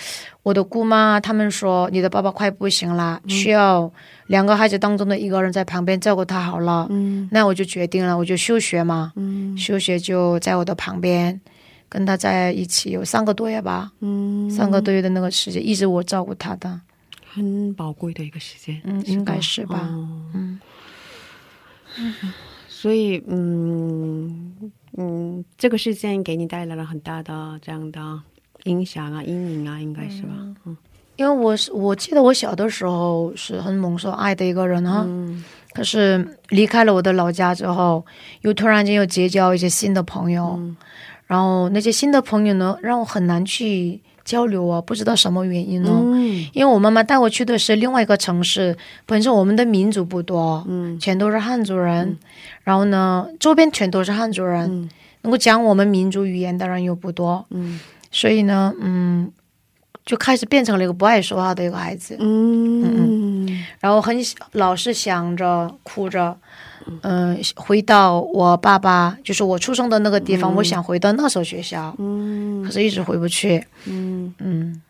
[0.44, 3.90] 我的姑妈他们说你的爸爸快不行了，嗯需要
[4.28, 6.86] 两个孩子当中的一个人在旁边照顾他好了。
[6.90, 11.40] 嗯那我就决定了，我就休学嘛，嗯休学就在我的旁边，
[11.88, 16.82] 跟他在一起有三个多月吧，嗯，三个多月的那个时间，一直我照顾他的。
[17.32, 19.88] 很宝贵的一个时间，嗯，应该是吧。
[19.92, 20.22] 哦。
[20.34, 20.60] 嗯。
[22.68, 28.22] 所以，嗯嗯，这个事件给你带来了很大的这样的
[28.64, 30.30] 影响啊、阴影啊，应该是吧？
[30.66, 30.78] 嗯。
[31.18, 35.44] 因为我是我记得我小的时候是很蒙受爱的一个人哈，嗯。
[35.74, 38.06] 可是离开了我的老家之后，
[38.42, 40.78] 又突然间又结交一些新的朋友，嗯。
[41.28, 45.90] 然后那些新的朋友呢，让我很难去交流啊，不知道什么原因呢？
[45.92, 46.48] 嗯。
[46.54, 51.00] 因为我妈妈带我去的是另外一个城市，本身我们的民族不多，嗯。
[51.00, 52.16] 全都是汉族人，
[52.64, 54.90] 然后呢，周边全都是汉族人，嗯。
[55.24, 57.80] 能够讲我们民族语言的人又不多，嗯。
[58.12, 59.32] 所以呢，嗯，
[60.06, 63.66] 就开始变成了一个不爱说话的一个孩子，嗯。
[63.80, 64.16] 然后很
[64.52, 66.38] 老是想着哭着，
[67.02, 74.82] 嗯、回到我爸爸就是我出生的那个地方，我想回到那所学校，嗯可是一直回不去，嗯嗯，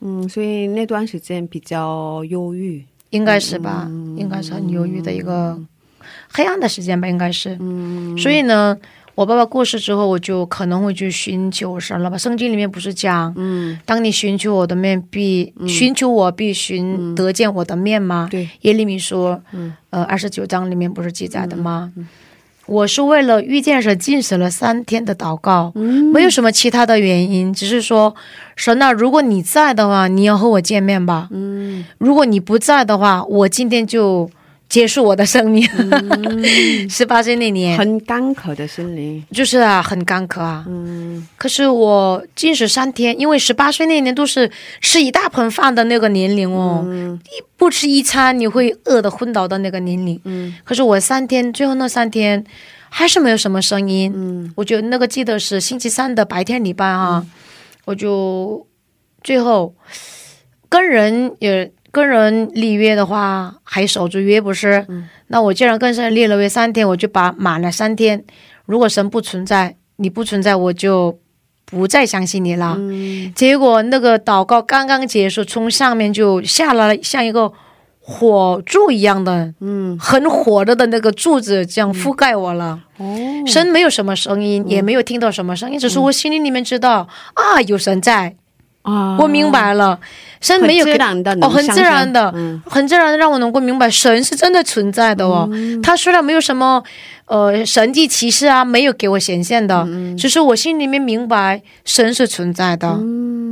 [0.00, 2.84] 嗯，所以那段时间比较忧郁。
[3.10, 5.58] 应该是吧，嗯应该是很忧郁的一个
[6.32, 8.76] 黑暗的时间吧，应该是，嗯所以呢。
[9.14, 12.16] 我爸爸过世之后，我就可能会去寻求神了吧？
[12.16, 18.28] 圣经里面不是讲，嗯，当你寻求我的面，必、寻求我，必寻得见我的面吗？
[18.30, 19.74] 对，耶利米说，嗯。
[19.90, 21.92] 呃，二十九章里面不是记载的吗？
[22.66, 26.04] 我是为了遇见神，进食了三天的祷告，嗯。
[26.12, 28.14] 没有什么其他的原因，只是说，
[28.54, 31.84] 神啊，如果你在的话，你要和我见面吧；嗯。
[31.98, 34.30] 如果你不在的话，我今天就
[34.70, 35.62] 结束我的生命。
[36.88, 39.22] 十八、岁那年，很干渴的心灵。
[39.32, 40.64] 就是啊，很干渴啊。
[40.68, 44.48] 嗯可是我禁食三天，因为十八岁那年都是
[44.80, 50.18] 吃一大盆饭的那个年龄哦，嗯一不吃一餐你会饿得昏倒的那个年龄。
[50.24, 52.42] 嗯可是我三天，最后那三天
[52.88, 54.12] 还是没有什么声音。
[54.14, 57.26] 嗯我就那个记得是星期三的白天礼拜哈，
[57.86, 58.64] 我就
[59.24, 59.74] 最后
[60.68, 64.86] 跟人也跟人立约的话，还守住约不是？
[65.28, 68.24] 那我既然跟神立了约三天，我就把满了三天。
[68.66, 71.18] 如果神不存在，你不存在，我就
[71.66, 72.76] 不再相信你了。
[72.78, 77.52] 嗯结果那个祷告刚刚结束，从上面就下来了，像一个
[77.98, 82.80] 火柱一样的，嗯很火热的那个柱子，这样覆盖我了。
[82.98, 88.36] 哦神没有什么声音，也没有听到什么声音，只是我心里里面知道、啊，有神在，
[88.90, 89.16] 啊。
[89.20, 89.98] 我明白了，
[90.40, 92.62] 神没有给很自然的哦，很自然的，嗯。
[92.66, 95.48] 很自然的让我能够明白，神是真的存在的哦。
[95.82, 96.82] 他虽然没有什么
[97.26, 99.86] 呃神迹奇事啊，没有给我显现的，
[100.18, 102.98] 只是我心里面明白神是存在的，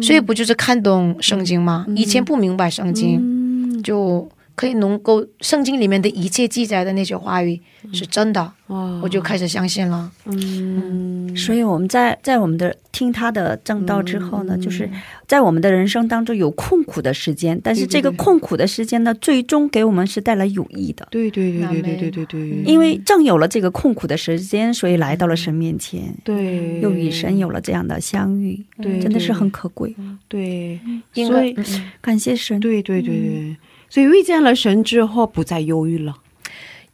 [0.03, 1.85] 所以不就是看懂圣经吗？
[1.94, 7.61] 以前不明白圣经，就可以能够圣经里面的一切记载的那些话语
[7.92, 9.01] 是真的，哇。
[9.01, 10.11] 我就开始相信了。
[10.25, 11.37] 嗯。
[11.37, 14.90] 所以我们在在我们的听他的正道之后呢，就是
[15.29, 21.07] 在我们的人生当中有困苦的时间，但是这个困苦的时间呢，最终给我们是带来有益的。
[21.12, 26.81] 对对对对对对对对因为正有了这个困苦的时间，所以来到了神面前，对。
[26.81, 29.94] 又与神有了这样的相遇，对真的是很可贵。
[30.27, 30.81] 对，
[31.14, 31.55] 应所以
[32.01, 32.59] 感谢神。
[32.59, 33.57] 对对对对，
[33.88, 36.14] 所以遇见了神之后不再忧郁了。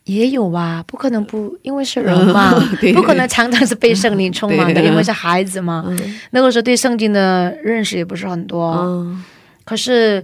[0.04, 2.92] 也有啊，不可能不，因为是人嘛， 对。
[2.92, 5.84] 不可能常常是被圣灵充满的，因为是孩子嘛。
[6.30, 9.24] 那个时候对圣经的认识也不是很多，嗯。
[9.64, 10.22] 可是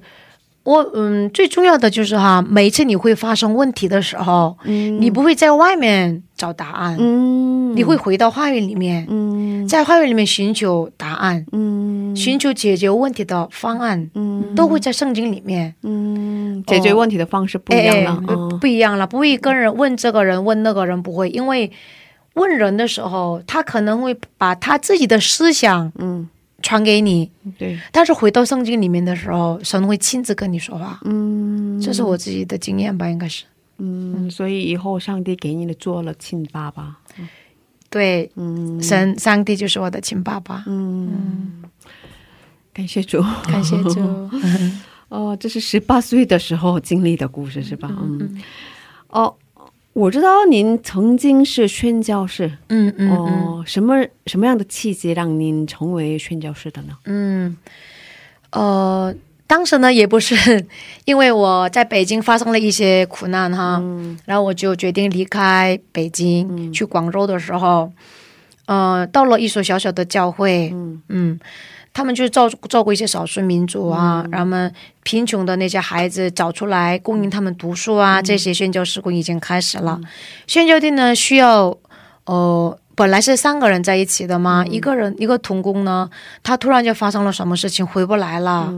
[0.64, 7.74] 我嗯，最重要的就是哈，每一次你会发生问题的时候，你不会在外面找答案，嗯。
[7.74, 9.66] 你会回到话语里面，嗯。
[9.66, 14.54] 在话语里面寻求答案，嗯寻求解决问题的方案，嗯。
[14.54, 15.74] 都会在圣经里面。
[15.82, 18.10] 嗯，解决问题的方式不一样了。
[18.10, 18.58] 哎哎嗯。
[18.58, 21.70] 不一样了，不会跟人问这个人问那个人，不会，因为
[22.34, 26.28] 问人的时候，他可能会把他自己的思想嗯，
[26.62, 31.80] 传给你，对，但是回到圣经里面的时候，神会亲自跟你说话，嗯。
[31.80, 33.44] 这是我自己的经验吧，应该是。
[33.78, 36.98] 嗯，所以以后上帝给你的做了亲爸爸。
[37.88, 38.80] 对，嗯。
[38.82, 41.59] 神上帝就是我的亲爸爸，嗯，
[42.80, 43.22] 感谢主。
[43.46, 44.00] 感谢主，
[45.10, 47.90] 哦，这是十八岁的时候经历的故事是吧？
[48.00, 48.40] 嗯，
[49.08, 49.34] 哦，
[49.92, 52.50] 我知道您曾经是宣教士。
[52.68, 56.96] 嗯嗯嗯哦，什么什么样的契机让您成为宣教士的呢？
[57.04, 57.56] 嗯，
[58.52, 59.14] 呃。
[59.46, 60.64] 当时呢，也不是
[61.06, 67.92] 因为我在北京发生了一些苦难哈，嗯然后我就决定离开北京、去广州的时候，
[68.66, 70.70] 呃，到了一所小小的教会，
[71.08, 71.40] 嗯
[71.92, 74.72] 他们就照照顾一些少数民族啊，然后们
[75.02, 80.00] 贫穷的那些孩子找出来供应他们读书啊，这些宣教事工已经开始了。
[80.46, 81.76] 宣教队呢需要，
[82.24, 82.76] 呃。
[82.96, 86.10] 本来是三个人在一起的嘛，一个人一个童工呢，
[86.42, 88.70] 他突然就发生了什么事情回不来了，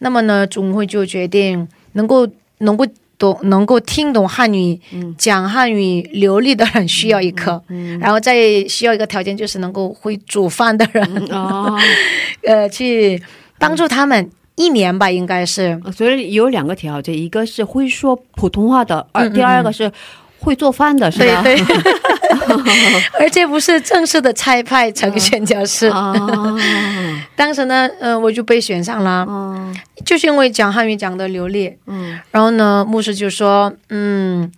[0.00, 2.84] 那么呢，总会就决定能够能够
[3.22, 4.80] 懂能够听懂汉语、
[5.16, 7.62] 讲汉语流利的人需要一个，
[8.00, 8.34] 然后再
[8.68, 11.78] 需要一个条件就是能够会煮饭的人，哦，
[12.44, 13.22] 呃，去
[13.60, 15.80] 帮助他们一年吧，应该是。
[15.96, 19.90] 所以有两个条件，一个是会说普通话的，而、第二个是
[20.40, 21.42] 会做饭的，是吧？
[21.44, 21.64] 对对，
[23.18, 25.86] 而且不是正式的差派成选教士。
[25.88, 26.12] 啊，
[27.36, 31.76] 当时呢，呃，我就被选上了，嗯就是因为讲汉语讲的流利。
[31.86, 32.18] 嗯。
[32.30, 34.50] 然后呢，牧师就说，嗯，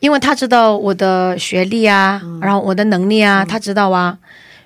[0.00, 4.18] 因为他知道我的学历啊，然后我的能力啊，他知道啊，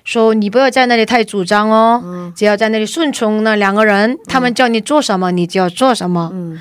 [0.03, 6.29] 说你不要在那里太主张哦，只要在那里顺从那两个人，他们叫你做什么，你就要做什么。
[6.33, 6.59] 嗯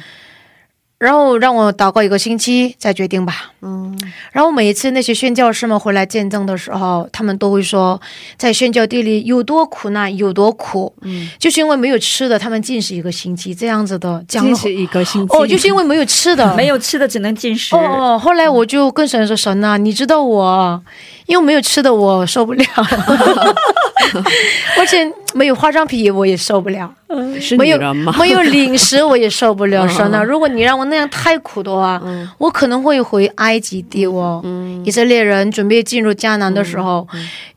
[0.99, 3.53] 然后让我祷告一个星期再决定吧。
[3.62, 3.97] 嗯。
[4.32, 8.01] 然后每一次那些宣教师们回来见证的时候，他们都会说，
[8.36, 15.36] 在宣教地里有多苦难，有多苦，嗯，就是因为没有吃的，他们禁食一个星期这样子的，讲了这是一个星期。
[15.36, 17.74] 哦，就是因为没有吃的， 没有吃的只能进食。
[17.74, 20.82] 哦哦，后来我就跟神说：“神呐、你知道我，
[21.27, 22.64] 因为没有吃的我受不了，
[24.79, 26.93] 而且没有化妆品我也受不了，
[27.41, 27.79] 是没有？
[28.18, 29.85] 没有零食我也受不了。
[29.85, 29.89] 嗯。
[29.89, 32.01] 神呐、如果你让我那样太苦的话，
[32.39, 34.43] 我可能会回埃及地哦。
[34.85, 37.07] 以色列人准备进入迦南的时候，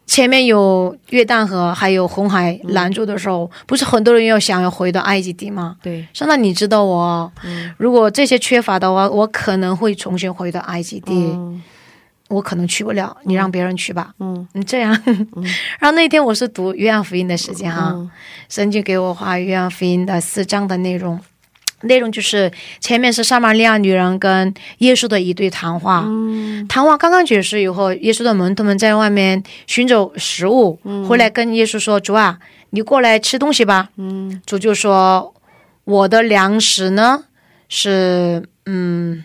[0.08, 5.76] 前面有约旦河，还有红海拦住的时候，不是很多人要想要回到埃及地吗？
[5.84, 7.32] 对，说那你知道我，
[7.78, 11.62] 如果这些缺乏的话，我可能会重新回到埃及地，嗯
[12.30, 14.14] 我可能去不了，你让别人去吧。
[14.20, 14.48] 嗯。
[14.54, 14.98] 你这样，
[15.78, 18.10] 然后那天我是读约翰福音的时间哈，嗯。
[18.48, 21.20] 神就给我画约翰福音的四章的内容，
[21.82, 26.68] 内容就是前面是撒玛利亚女人跟耶稣的一对谈话，嗯。
[26.68, 34.42] 谈话刚刚结束以后，耶稣的门徒们在外面寻找食物，回来跟耶稣说：“主啊，你过来吃东西吧。”嗯。
[34.46, 35.34] 主就说
[35.86, 37.24] ：“我的粮食呢
[37.68, 39.24] 是嗯，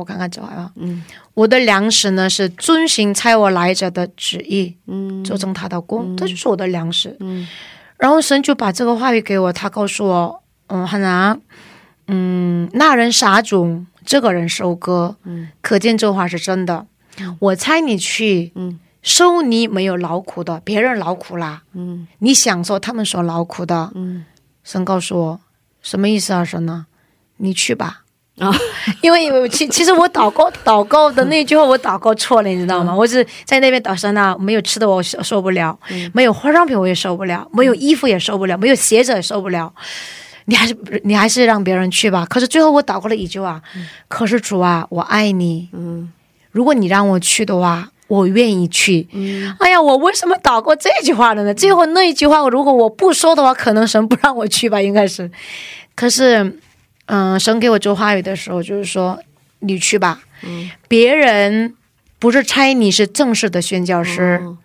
[0.00, 7.16] 我看看这话啊，嗯我的粮食呢是遵循差我来者的旨意，嗯做成他的工，这就是我的粮食。
[7.20, 7.46] 嗯
[7.98, 11.38] 然后神就把这个话语给我，他告诉我，嗯，很难，
[12.06, 16.86] 嗯，那人撒种，这个人收割，嗯，可见这话是真的。
[17.38, 23.92] 我猜你去，嗯，收你没有劳苦的，别人劳苦啦，嗯你享受他们所劳苦的。
[23.94, 24.24] 嗯
[24.64, 25.40] 神告诉我，
[25.82, 26.42] 什么意思啊？
[26.42, 26.86] 神呢？
[27.36, 28.04] 你去吧。
[28.38, 28.50] 啊，
[29.02, 32.94] 因为我其其实我祷告祷告的那句话我祷告错了，你知道吗？
[32.94, 35.78] 我是在那边祷神啊，没有吃的我受受不了，
[36.14, 39.72] 没有化妆品我也受不了，没有衣服也受不了，没有鞋子也受不了。
[40.46, 40.74] 你还是
[41.04, 42.26] 你还是让别人去吧。
[42.28, 43.60] 可是最后我祷告了一句啊，
[44.08, 46.10] 可是主啊，我爱你，嗯
[46.50, 49.06] 如果你让我去的话，我愿意去。
[49.12, 51.54] 嗯哎呀，我为什么祷告这句话了呢？
[51.54, 55.30] 最后那一句话，如果我不说的话，可能神不让我去吧，应该是。
[55.94, 56.58] 可是，
[57.12, 59.18] 嗯、神给我做话语的时候，就是说
[59.60, 60.22] 你去吧。
[60.44, 61.74] 嗯别人
[62.18, 64.56] 不是猜你是正式的宣教师，嗯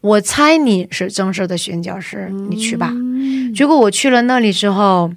[0.00, 2.90] 我猜你是正式的宣教师，你去吧。
[2.92, 5.12] 嗯结果我去了那里之后，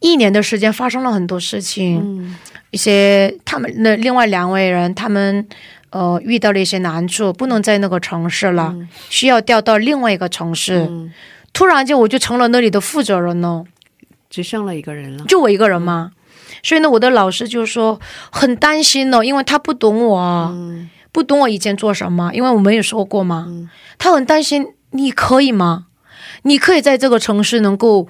[0.00, 2.00] 一年的时间发生了很多事情。
[2.02, 2.36] 嗯
[2.70, 5.46] 一些他们那另外两位人，他们
[5.90, 8.74] 呃遇到了一些难处，不能在那个城市了，
[9.10, 10.86] 需要调到另外一个城市。
[10.88, 11.12] 嗯，
[11.52, 13.64] 突然间我就成了那里的负责人了，
[14.30, 15.24] 只剩了一个人了。
[15.28, 16.12] 就我一个人嘛。
[16.62, 18.00] 所以呢，我的老师就说
[18.30, 20.20] 很担心呢，因为他不懂我，
[20.52, 23.44] 嗯不懂我以前做什么，因为我没有说过嘛。
[23.48, 25.86] 嗯他很担心，你可以吗？
[26.42, 28.08] 你可以在这个城市能够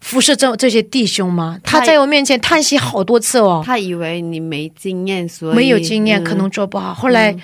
[0.00, 1.58] 服侍这这些弟兄吗？
[1.62, 3.62] 他他在我面前叹息好多次哦。
[3.66, 6.94] 他以为你没经验，所以没有经验，嗯可能做不好。
[6.94, 7.36] 后来，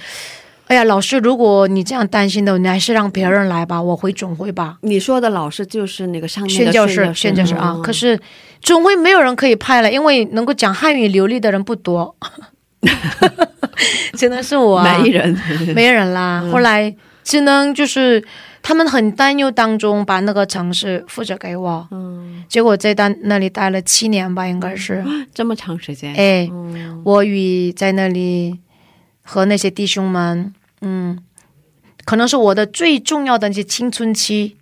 [0.69, 4.79] 哎呀，老师，如果你这样担心的，你还是让别人来吧，我回总会吧。
[4.83, 8.19] 你说的老师就是那个上面的宣教师，宣教师啊，可是
[8.61, 12.15] 总会没有人可以派了，因为能够讲汉语流利的人不多，
[14.15, 15.39] 只能是我、啊，没人，
[15.75, 16.47] 没人啦。
[16.53, 16.95] 后来
[17.25, 18.23] 只能就是
[18.63, 25.03] 他们很担忧当中，把那个城市负责给我，嗯，结果在当那里待了七年吧，应该是。
[25.33, 27.03] 这么长时间，哎，嗯。
[27.05, 28.59] 我与在那里
[29.23, 30.53] 和那些弟兄们，
[30.83, 31.19] 嗯，
[32.05, 34.57] 可能是我的最重要的那些青春期，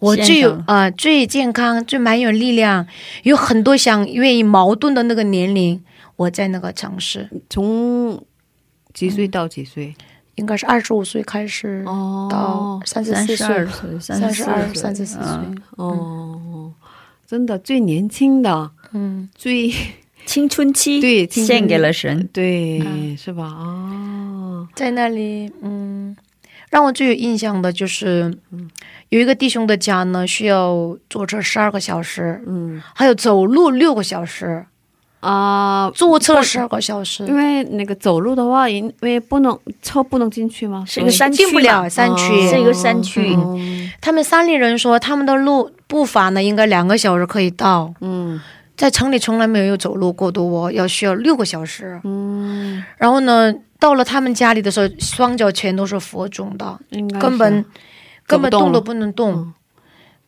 [0.00, 2.86] 我最有啊呃最健康、最蛮有力量，
[3.22, 5.80] 有很多想愿意矛盾的那个年龄，
[6.16, 8.24] 我在那个城市，从
[8.92, 9.94] 几岁到几岁？
[10.36, 15.62] 应该是二十五岁开始到哦三十三十四岁二，岁，三十二、三十四岁，嗯。
[15.76, 16.72] 哦，
[17.26, 19.70] 真的最年轻的，嗯，最
[20.24, 23.14] 青春期对献给了神，对，嗯。
[23.18, 23.44] 是吧？
[23.44, 26.16] 哦，在那里，嗯，
[26.70, 28.32] 让我最有印象的就是，
[29.08, 34.64] 有一个弟兄的家呢，需要坐车十二个小时，嗯还有走路六个小时，
[35.18, 37.26] 啊，坐车十二个小时。
[37.26, 40.84] 因，为那个走路的话，因为不能车不能进去吗？
[40.86, 41.88] 是一个山区进不了。
[41.88, 42.48] 山区。
[42.48, 43.90] 是一个山区，嗯。
[44.00, 48.40] 他们山里人说，他们的路步伐呢，应该两个小时可以到，嗯
[48.80, 52.00] 在城里从来没有走路过多我，要需要六个小时。
[52.02, 56.80] 嗯，然后呢，到了他们家里的时候，双脚全都是浮肿的，
[57.20, 57.62] 根本
[58.26, 59.34] 根本动都不能动。
[59.34, 59.54] 嗯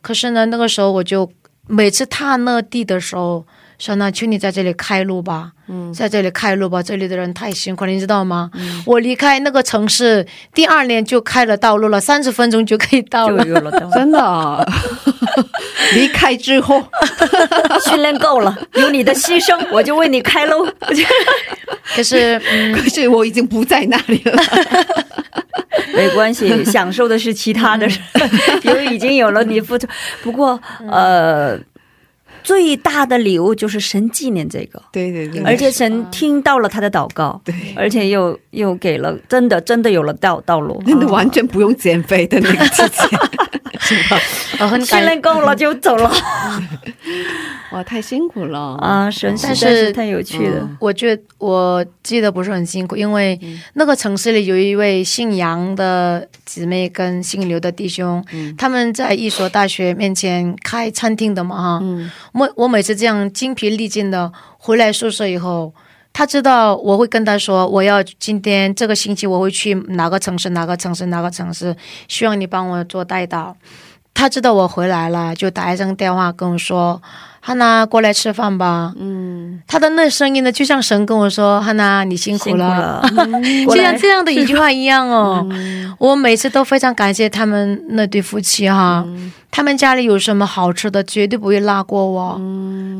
[0.03, 1.31] 可是呢，那个时候我就
[1.65, 3.43] 每次踏那地的时候，
[3.79, 8.49] 说那求你在这里开路吧，嗯在这里开路吧，这里的人太辛苦了，你知道吗？
[8.85, 13.43] 我离开那个城市，第二年就开了道路了，三十分钟就可以到了。
[13.43, 14.63] 就有了道 真的啊，
[15.95, 16.81] 离开之后，
[17.85, 20.65] 训练够了，有你的牺牲，我就为你开路。
[21.95, 24.41] 可是，嗯，可是我已经不在那里了。
[25.93, 27.99] 没关系，享受的是其他的人，
[28.63, 29.85] 因为已经有了你付出。
[30.23, 30.59] 不过，
[30.89, 31.57] 呃，
[32.43, 43.17] 最大的礼物就是神纪念这个，对对对，而且神听到了他的祷告，对，而且又又给了真的真的有了道道路，真的完全不用减肥的那个季节，
[43.79, 44.19] 是吧？
[44.77, 46.11] 训感练够了就走了。
[47.71, 48.77] 哇，太辛苦了。
[48.79, 49.09] 啊！
[49.09, 50.69] 神实但在是是太有趣了。
[50.79, 53.39] 我觉得我记得不是很辛苦，因为
[53.73, 58.23] 那个城市里有一位姓杨的姊妹跟姓刘的弟兄，
[58.57, 61.83] 他们在一所大学面前开餐厅的嘛哈。
[62.33, 65.73] 我我每次这样精疲力尽的回来宿舍以后，
[66.11, 71.75] 他知道我会跟他说，我要今天这个星期我会去哪个城市哪个城市哪个城市，
[72.07, 73.55] 希望你帮我做代导。
[74.13, 77.01] 他知道我回来了，就打一声电话跟我说
[77.41, 83.03] ：“汉娜，过来吃饭吧。”嗯，他的那声音呢，就像神跟我说：“汉娜，你辛苦了。
[83.67, 85.45] 就像这样的一句话一样哦。
[85.99, 89.05] 我每次都非常感谢他们那对夫妻哈，
[89.51, 92.41] 他们家里有什么好吃的，绝对不会落过我，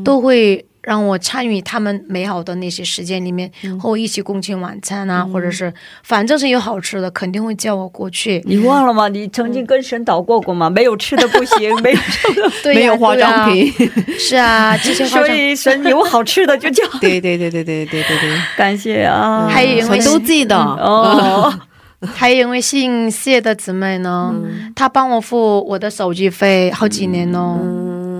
[0.04, 5.72] 都会让我参与他们美好的那些时间里面，和我一起共进晚餐啊，或者是
[6.02, 8.42] 反正是有好吃的，肯定会叫我过去。
[8.44, 9.08] 你忘了吗？
[9.08, 10.68] 你曾经跟神祷过过吗？
[10.68, 13.72] 没有吃的不行， 没有吃的，对呀没有化妆，品，
[14.18, 16.84] 是啊，这些化所以神有好吃的就叫。
[17.00, 20.56] 对对对对对对对对，感谢啊，还有因为我都记得。
[20.56, 21.52] 哦，
[22.14, 24.34] 还有因为姓谢的姊妹呢，
[24.76, 27.58] 她帮我付我的手机费好几年哦。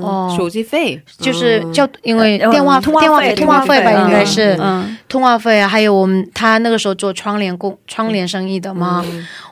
[0.04, 1.00] 哦，手机费。
[1.18, 1.72] 就是嗯。
[1.72, 4.96] 叫因为呃电话通话电话费通话费吧，应该是嗯。
[5.08, 9.04] 通话费啊，还有我们他那个时候做窗帘工窗帘生意的嘛，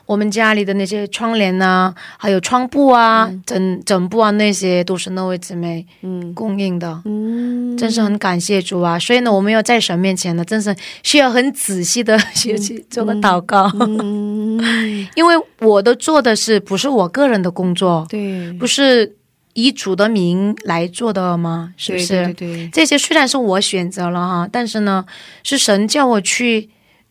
[0.05, 6.33] 我们家里的那些窗帘呐、还有窗布啊、枕枕布啊那些都是那位姊妹嗯。
[6.33, 7.01] 供应的。
[7.05, 8.99] 嗯，真是很感谢主啊！
[8.99, 14.59] 所以呢，我们要在神面前呢，真是需要很仔细的学习做个祷告，嗯，
[15.15, 19.15] 因为我的做的是不是我个人的工作，对，不是
[19.53, 21.73] 以主的名来做的吗？
[21.77, 22.07] 是不是？
[22.07, 25.05] 对对对，这些虽然是我选择了哈，但是呢，
[25.43, 26.69] 是神叫我去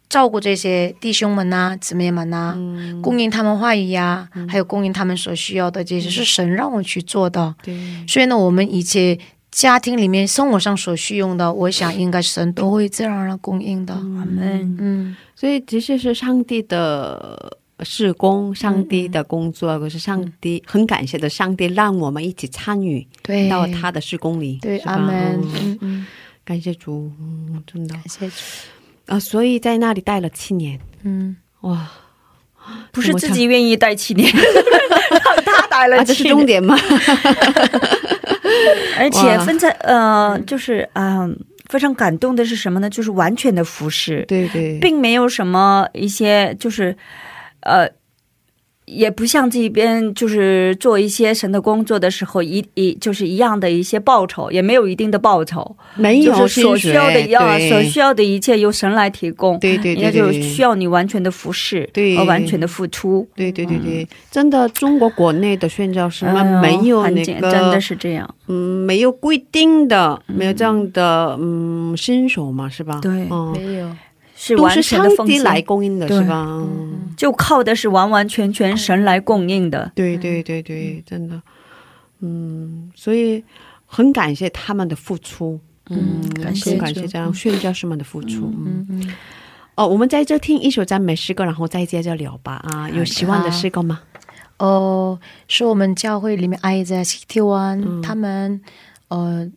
[0.08, 2.54] 照顾这些弟兄们呐、姊妹们呐、
[3.02, 7.54] 供应他们话语呀、还有供应他们所需要的这些，是神让我去做的。
[7.62, 7.74] 对，
[8.06, 9.18] 所以呢，我们一切
[9.50, 13.94] 家庭里面生活上所需用的，我想应该神都会自然而然供应的。
[13.94, 14.76] 阿门。
[14.80, 25.40] 嗯，所以其实是上帝的事工，上帝的工作，可是上帝很感谢的，上帝让我们一起参与对，到他的事工里，对，阿门。
[25.42, 26.06] 嗯嗯嗯，
[26.44, 27.94] 感谢主，嗯，真的。
[27.94, 28.34] 感谢主。
[29.06, 31.90] 啊，所以在那里待了七年，嗯，哇，
[32.92, 36.76] 不是自己愿意待七年，让 他待了啊，这是七年，重点吗？
[38.98, 41.36] 而且分在呃，就是嗯、
[41.68, 42.88] 非常感动的是什么呢？
[42.88, 46.96] 就是完全的服侍，对对，并没有什么一些就是
[47.62, 47.88] 呃。
[48.84, 60.42] 也不像这边就是做一些神的工作的时候一一就是一样的一些报酬，也没有一定的报酬，没有就是所需要的要所需要的一切由神来提供，对对对也就对。
[60.42, 63.26] 需要你完全的服侍，对和完全的付出。
[63.36, 72.98] 对对对对，真的，中国国内的宣教师哎们没有很那个，简真的是这样，嗯，没有规定的，没有这样的嗯新手嘛，是吧？
[73.00, 73.28] 对。
[73.30, 73.88] 嗯，没有。
[74.44, 76.44] 是完都是上全的奉献帝来供应的，对是吧？
[76.48, 79.92] 嗯就靠的是完完全全神来供应的。
[79.94, 81.40] 对对对对，真的，
[82.18, 83.44] 嗯，所以
[83.86, 88.84] 很感谢他们的付出，嗯，感谢很感谢这样宣教师们的付出，嗯。
[88.88, 89.14] 嗯嗯。
[89.76, 92.54] 哦，我们在这听一首赞美诗歌，然后再接着聊吧。
[92.72, 94.00] 啊，有喜欢的诗歌吗？
[94.58, 98.60] 哦，是我们教会里面爱在 City One、他们
[99.08, 99.48] 呃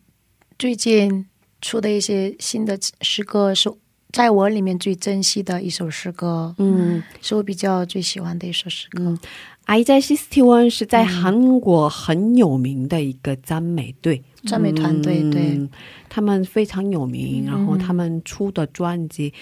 [0.58, 1.26] 最近
[1.60, 3.70] 出的一些新的诗歌，是
[4.12, 9.18] 在我里面最珍惜的一首诗歌，嗯，是我比较最喜欢的一首诗歌。
[9.64, 15.56] I 在 Sixty One 是在韩国很有名的一个赞美队，赞美团队对。
[15.56, 15.68] 嗯，
[16.08, 19.34] 他们非常有名，然后他们出的专辑，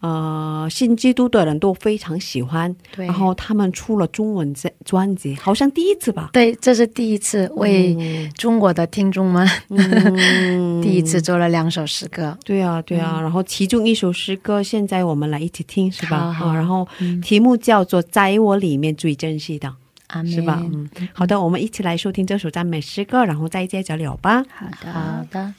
[0.00, 12.36] 呃，信基督的人都非常喜欢，对，然后他们出了中文专专辑，好像第一次吧，对，这是第一次为中国的听众们、嗯 第一次做了两首诗歌。
[12.44, 16.32] 对啊，对啊，然后其中一首诗歌，现在我们来一起听，是吧？
[16.32, 16.88] 好好啊，然后
[17.22, 19.68] 题目叫做《在我里面最珍惜的》。
[20.28, 20.60] 是吧？
[20.60, 24.42] 嗯，好的，我们一起来收听这首赞美诗歌，然后再接着聊吧。
[24.52, 25.54] 好的，好的。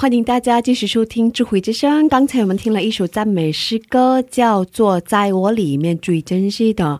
[0.00, 2.08] 欢迎大家继续收听智慧之声。
[2.08, 6.98] 刚才我们听了一首赞美诗歌，叫做《在我里面最珍惜的》。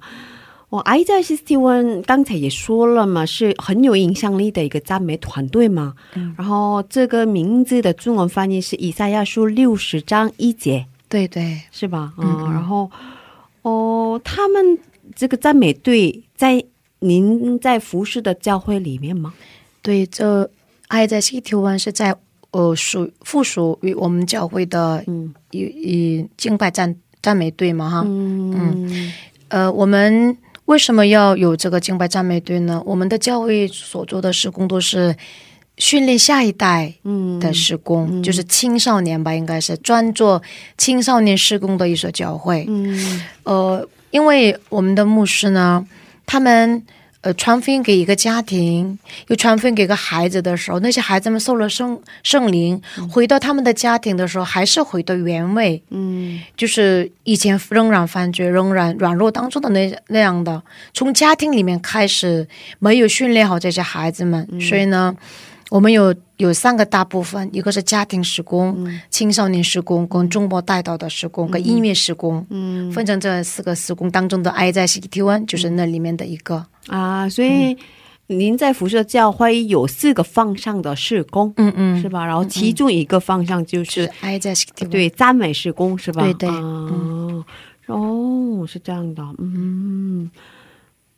[0.69, 5.95] 我爱在西斯蒂文刚才也说了嘛，是很有影响力的一个赞美团队嘛。
[6.37, 12.13] 然后这个名字的中文翻译是以赛亚书六十章一节，对对，是吧？
[12.19, 12.91] 嗯，然后
[13.63, 14.79] 哦，他们
[15.17, 16.63] 这个赞美队在
[16.99, 19.33] 您在服饰的教会里面吗？
[19.81, 20.51] 对，这
[20.89, 22.15] 爱在西提湾是在
[22.53, 28.03] 呃属附属于我们教会的嗯一一敬拜赞赞美队嘛哈。
[28.07, 29.13] 嗯
[29.49, 30.37] 呃，我们
[30.67, 32.83] 为什么要有这个敬拜赞美队呢？
[32.87, 35.17] 我们的教会所做的施工都是
[35.77, 40.41] 训练下一代嗯的施工，就是青少年吧，应该是专做
[40.79, 42.65] 青少年施工的一所教会。
[42.69, 45.85] 嗯呃，因为我们的牧师呢，
[46.27, 46.83] 他们
[47.23, 48.99] 呃传福音给一个家庭，
[49.29, 56.41] 又传福音给一个孩子的时候，那些孩子们受了圣圣灵，回到他们的家庭的时候，还是回到原位，嗯。
[56.57, 60.63] 就是以前仍然犯罪、仍然软弱当中的那那样的，
[60.95, 62.47] 从家庭里面开始
[62.79, 65.15] 没有训练好这些孩子们，所以呢，
[65.71, 72.91] 我们有有三个大部分，一个是家庭施工、青少年施工、跟中国带到的施工、跟音乐施工，嗯。
[72.93, 77.77] 分成这四个施工当中的爱在 One 就是那里面的一个，啊，所以
[78.29, 82.01] 您在辐射教会有四个方向的施工，嗯嗯。
[82.01, 82.25] 是吧？
[82.25, 84.11] 然后其中一个方向就是、
[84.91, 86.23] 对赞美施工，是吧？
[86.23, 86.49] 对对。
[86.49, 87.45] 啊
[87.87, 90.31] 哦，是这样的，嗯。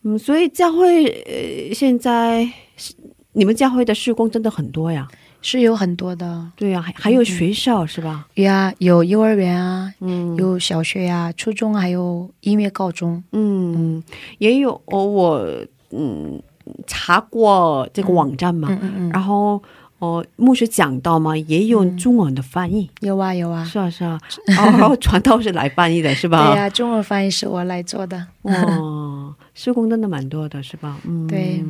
[0.05, 2.45] 嗯，所以教会呃现在
[2.77, 2.93] 是
[3.33, 5.07] 你们教会的施工真的很多呀，
[5.43, 8.27] 是有很多的，对呀、还还有学校、是吧？
[8.35, 10.35] 呀，有幼儿园啊，嗯。
[10.37, 14.03] 有小学呀、初中，还有音乐高中，嗯，
[14.39, 15.47] 也有哦，我
[15.91, 16.41] 嗯
[16.87, 19.61] 查过这个网站嘛，嗯嗯嗯，然后
[19.99, 24.19] 哦，牧师讲到嘛，也有中文的翻译，有啊有啊，是啊是啊，
[24.57, 26.49] 然后传道是来翻译的是吧？
[26.53, 28.27] 对呀、中文翻译是我来做的。
[28.43, 30.97] 哦，施工真的蛮多的，是吧？
[31.07, 31.63] 嗯，对，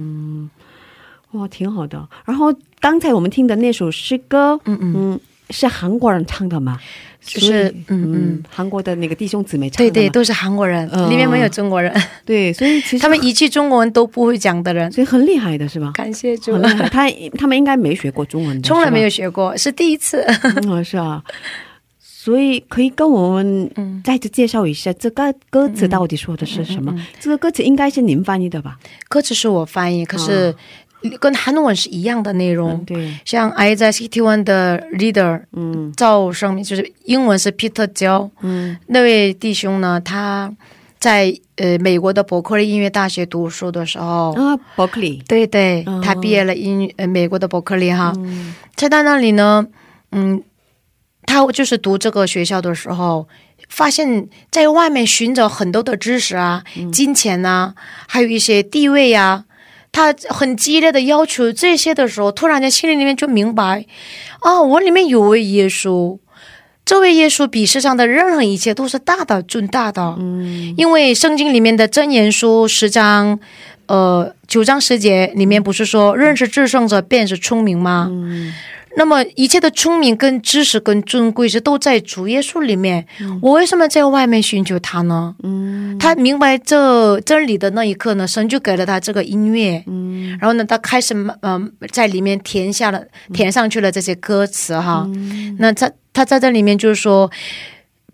[1.33, 2.09] 哇，挺好的。
[2.25, 5.21] 然后刚才我们听的那首诗歌，嗯嗯，嗯，
[5.51, 6.79] 是韩国人唱的吗？
[7.25, 11.95] 就是嗯嗯嗯，韩国的那个弟兄姊妹唱的对对，都是韩国人，嗯里面没有中国人，
[12.27, 14.91] 对，所以其实他们一句中国文都不会讲的人。
[14.91, 15.93] 所以很厉害的是吧？
[15.95, 17.09] 感谢主很，厉害，他
[17.39, 20.25] 他们应该没学过中文的，从来没有学过，是第一次。
[20.25, 20.35] 吧，
[20.67, 21.23] 嗯，是啊。
[22.01, 26.95] 所以可以跟我们嗯再次介绍一下这个歌词到底说的是什么？
[27.19, 28.79] 这个歌词应该是您翻译的吧？
[29.09, 30.55] 歌词是我翻译，可是
[31.21, 32.73] 跟韩文是一样的内容。
[32.73, 35.93] 嗯，对，像 I 在 City One 的 leader 嗯。
[35.97, 38.77] 赵生明，就是英文是 Peter 焦嗯。
[38.87, 40.53] 那位弟兄呢，他
[40.99, 48.55] 在呃美国的伯克利音乐大学读书的时候，啊，伯克利，对对，嗯他毕业了音呃美国的伯克利哈，嗯。
[48.77, 49.67] 在他那里呢，
[50.13, 50.43] 嗯，
[51.27, 53.29] 他就是读这个学校的时候，
[53.69, 57.75] 发现在外面寻找很多的知识啊、金钱啊，
[58.07, 59.45] 还有一些地位啊，
[59.93, 63.85] 他很激烈的要求这些的时候，突然间心里里面就明白，
[64.41, 66.19] 啊，我里面有位耶稣。
[66.85, 73.39] 这位耶稣比世上的任何一切都是大的、尊大的，嗯因为圣经里面的箴言书十章，
[73.87, 78.09] 呃九章十节里面不是说认识至圣者便是聪明吗？
[78.11, 78.53] 嗯
[78.97, 83.07] 那么一切的聪明跟知识跟尊贵是都在主耶稣里面。
[83.41, 85.35] 我为什么在外面寻求他呢？
[85.43, 95.05] 嗯他明白这真理的那一刻呢，神就给了他这个音乐，嗯然后呢，他开始呃在里面填下了填上去了这些歌词哈。
[95.15, 97.31] 嗯那他他在这里面就是说，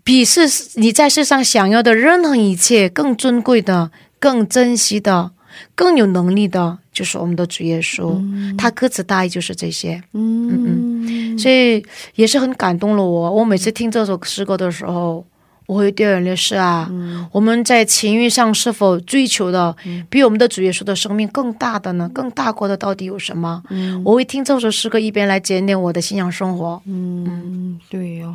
[0.03, 0.41] 比世
[0.75, 5.31] 你在世上想要的任何一切更尊贵的、更珍惜的、
[5.75, 8.19] 更有能力的，就是我们的主耶稣。
[8.57, 10.01] 他歌词大意就是这些。
[10.13, 10.65] 嗯
[11.05, 11.83] 嗯所以
[12.15, 13.31] 也是很感动了我。
[13.31, 15.25] 我每次听这首诗歌的时候，
[15.67, 16.35] 我会掉眼泪。
[16.35, 16.91] 是啊，
[17.31, 19.73] 我们在情欲上是否追求的
[20.09, 22.09] 比我们的主耶稣的生命更大的呢？
[22.13, 23.63] 更大过的到底有什么？
[24.03, 26.81] 我会听这首诗歌，一边来检点我的信仰生活。
[26.85, 28.33] 嗯，对呀、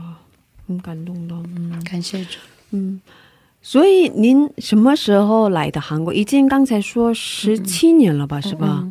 [0.66, 2.38] 很感动的，嗯感谢主。
[2.70, 3.00] 嗯。
[3.66, 6.12] 所以您什么时候来的韩国？
[6.12, 8.84] 已经刚才说十七年了吧，是吧？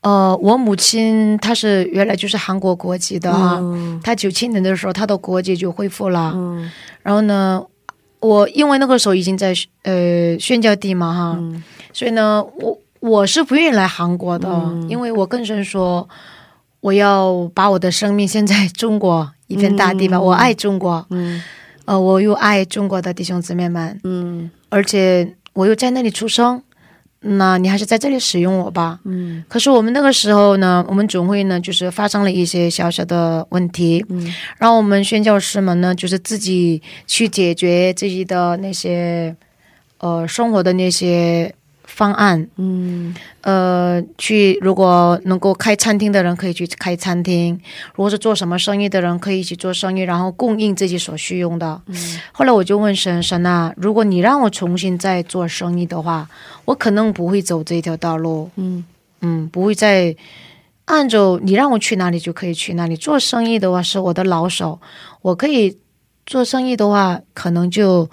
[0.00, 3.30] 呃，我母亲她是原来就是韩国国籍的
[4.02, 6.32] 她九七年的时候她的国籍就恢复了。
[6.34, 6.68] 嗯。
[7.04, 7.64] 然后呢，
[8.18, 9.54] 我因为那个时候已经在
[9.84, 11.62] 呃宣教地嘛哈，嗯。
[11.92, 14.88] 所以呢，我我是不愿意来韩国的，嗯。
[14.90, 16.08] 因为我更深说，
[16.80, 20.24] 我要把我的生命献在中国一片大地吧，嗯。
[20.24, 21.40] 我爱中国，嗯
[21.88, 26.62] 呃，我又爱中国的弟兄姊妹们，嗯而且我又在那里出生。
[27.20, 29.00] 那你还是在这里使用我吧。
[29.04, 39.34] 嗯可是我们那个时候呢，我们总会呢，就是发生了一些小小的问题，嗯然后我们宣教师们呢，就是自己去解决自己的那些
[39.96, 41.52] 呃生活的那些
[41.98, 47.60] 方案，嗯呃，去如果能够开餐厅的人可以去开餐厅，
[47.96, 51.82] 如果是做什么生意的人可以一起做生意，然后供应自己所需用的。
[52.30, 56.28] 后来我就问神神啊，如果你让我重新再做生意的话，
[56.66, 58.84] 我可能不会走这条道路，嗯
[59.20, 60.14] 嗯，不会再
[60.84, 62.96] 按照你让我去哪里就可以去哪里。
[62.96, 64.80] 做生意的话是我的老手，
[65.22, 65.76] 我可以
[66.26, 68.08] 做生意的话，可能就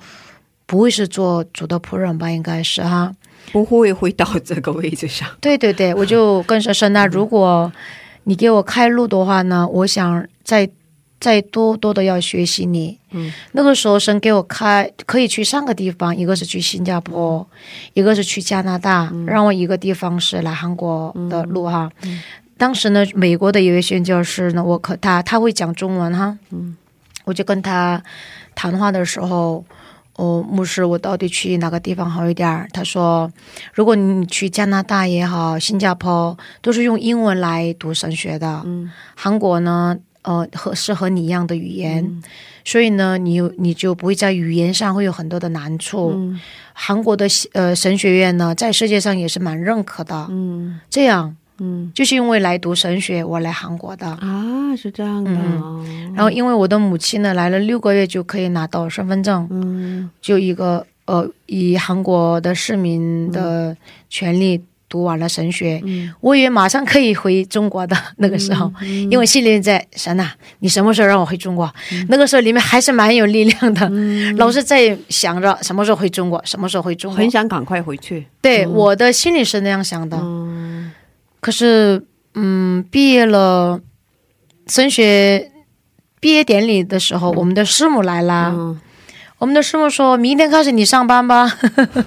[0.65, 3.13] 不会是做主的仆人吧，应该是哈。
[3.51, 5.27] 不会回到这个位置上。
[5.39, 7.71] 对对对，我就跟神说，那如果
[8.25, 10.69] 你给我开路的话呢，我想再
[11.19, 12.99] 再多多的要学习你。
[13.11, 17.47] 嗯，那个时候神给我开可以去三个地方，一个是去新加坡，
[17.93, 21.89] 一个是去加拿大，让我一个地方是来韩国的路哈。
[22.57, 26.75] 当时呢，美国的一位宣教师呢，我可他他会讲中文哈，嗯，
[27.23, 28.03] 我就跟他
[28.53, 29.63] 谈话的时候。
[30.15, 32.67] 哦，牧师，我到底去哪个地方好一点儿？
[32.71, 33.29] 他说，
[33.73, 38.61] 如果你去加拿大也好，新加坡都是用英文来读神学的。
[38.65, 42.21] 嗯韩国呢，呃，和是和你一样的语言，
[42.63, 46.13] 所以呢，你有你就不会在语言上会有很多的难处。
[46.15, 46.39] 嗯
[46.77, 50.27] 韩国的呃神学院呢，在世界上也是蛮认可的。
[50.29, 54.07] 嗯这样嗯就是因为来读神学，我来韩国的。
[54.07, 55.31] 啊，是这样的。
[56.13, 63.75] 然后因为我的母亲呢，来了六个月就可以拿到身份证，嗯就一个呃以韩国的市民的
[64.09, 65.81] 权利读完了神学，
[66.21, 68.71] 我以为马上可以回中国的 那个时候，
[69.09, 71.69] 因为心里在神呐、你什么时候让我回中国？
[72.07, 73.89] 那个时候里面还是蛮有力量的，
[74.37, 77.17] 老是在想着什么时候回中国，什么时候回中国。
[77.17, 78.25] 很想赶快回去。
[78.41, 80.17] 对，我的心里是那样想的。
[81.45, 83.79] 可是，嗯，毕业了，
[84.65, 85.51] 升学
[86.19, 88.51] 毕业典礼的时候，我们的师母来啦。
[88.51, 88.81] 嗯，
[89.37, 91.47] 我们的师母说明天开始你上班吧，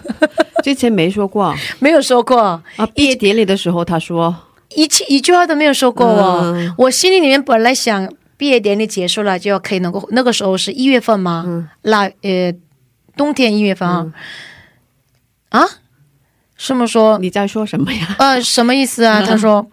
[0.64, 1.54] 之前没说过。
[1.78, 2.40] 没有说过。
[2.40, 2.86] 啊。
[2.96, 4.34] 毕业典礼的时候，他说。
[4.74, 6.04] 一句一句话都没有说过。
[6.04, 6.40] 哦。
[6.56, 6.74] 嗯。
[6.76, 11.68] 我心里里面本来想毕业典礼结束了就要可以能够，那个时候是一月份嘛，嗯。
[11.82, 12.52] 那呃
[13.16, 14.12] 冬天一月份啊，
[15.50, 15.64] 啊，
[16.58, 18.16] 师母说你在说什么呀？
[18.20, 19.22] 呃，什么意思啊？
[19.26, 19.66] 他说：“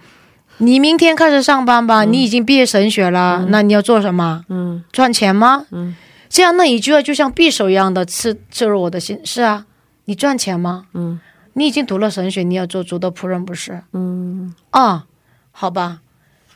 [0.60, 4.46] 你明天开始上班吧，你已经毕业神学了，那你要做什么？
[4.50, 5.66] 嗯赚钱吗？
[5.72, 5.94] 嗯
[6.30, 9.20] 这样那一句话就像匕首一样的刺刺入我的心。
[9.26, 9.66] 是啊，
[10.06, 10.86] 你赚钱吗？
[10.94, 11.20] 嗯
[11.58, 13.82] 你已经读了神学，你要做主的仆人，不是？
[13.94, 15.06] 嗯啊，
[15.52, 16.00] 好吧。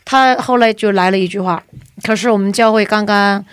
[0.05, 1.63] 他后来就来了一句话，
[2.03, 3.45] 可是我们教会刚刚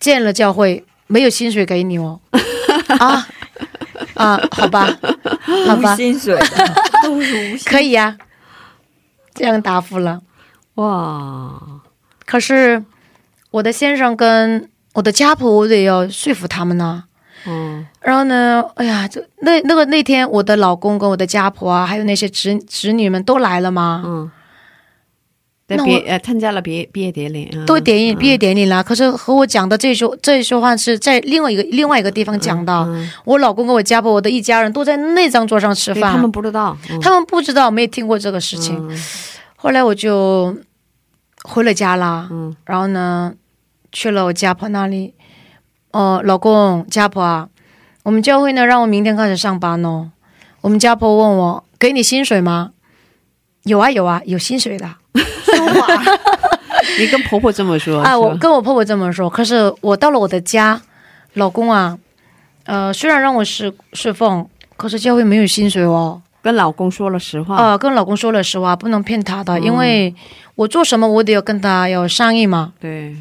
[0.00, 2.20] 建了教会，没有薪水给你哦。
[2.98, 3.26] 啊
[4.16, 4.86] 啊，好吧，
[5.66, 7.58] 好吧无，薪水的， 都是无薪。
[7.70, 8.16] 可以呀、
[9.34, 10.20] 这样答复了。
[10.74, 11.60] 哇，
[12.24, 12.84] 可是
[13.50, 17.04] 我的先生跟我的家婆，我得要说服他们呢。
[17.48, 24.30] 嗯然后呢，哎呀，就那那个那天，我的老公跟我的家婆啊，还有那些侄侄女们都来了嘛，嗯，
[25.68, 28.84] 在那我参加了毕业毕业典礼，嗯都典礼毕业典礼了。
[28.84, 32.72] 可是和我讲的这句这一句话是在另外一个另外一个地方讲的。
[32.84, 38.76] 嗯我老公跟我家婆，我的一家人都在那张桌上吃饭，他们不知道，嗯他们不知道，没有听过这个事情。
[38.88, 38.96] 嗯
[39.56, 40.56] 后来我就
[41.42, 43.34] 回了家啦，嗯然后呢，
[43.90, 45.14] 去了我家婆那里。
[45.90, 47.48] 哦，老公，家婆啊，
[48.02, 50.10] 我们教会呢让我明天开始上班哦。
[50.60, 52.72] 我们家婆问我，给你薪水吗？
[53.64, 54.94] 有啊有啊，有薪水的。
[56.98, 59.28] 你跟婆婆这么说啊，我跟我婆婆这么说。
[59.28, 60.80] 可是我到了我的家，
[61.34, 61.98] 老公啊，
[62.64, 64.46] 呃，虽然让我侍侍奉，
[64.76, 66.20] 可是教会没有薪水哦。
[66.42, 70.14] 跟老公说了实话，啊、跟老公说了实话，不能骗他的，因为
[70.54, 72.72] 我做什么我得要跟他要商议嘛。
[72.78, 73.16] 对，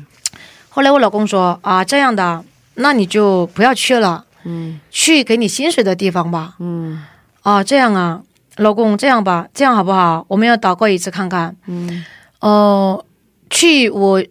[0.69, 2.43] 后来我老公说啊，这样的，
[2.75, 6.53] 那你就不要去了，嗯去给你薪水的地方吧。
[6.59, 7.03] 嗯
[7.41, 8.21] 啊，这样啊，
[8.57, 10.23] 老公，这样吧，这样好不好？
[10.27, 11.55] 我们要祷告一次看看。
[11.65, 12.05] 嗯
[12.49, 13.03] 哦、
[13.49, 14.23] 去我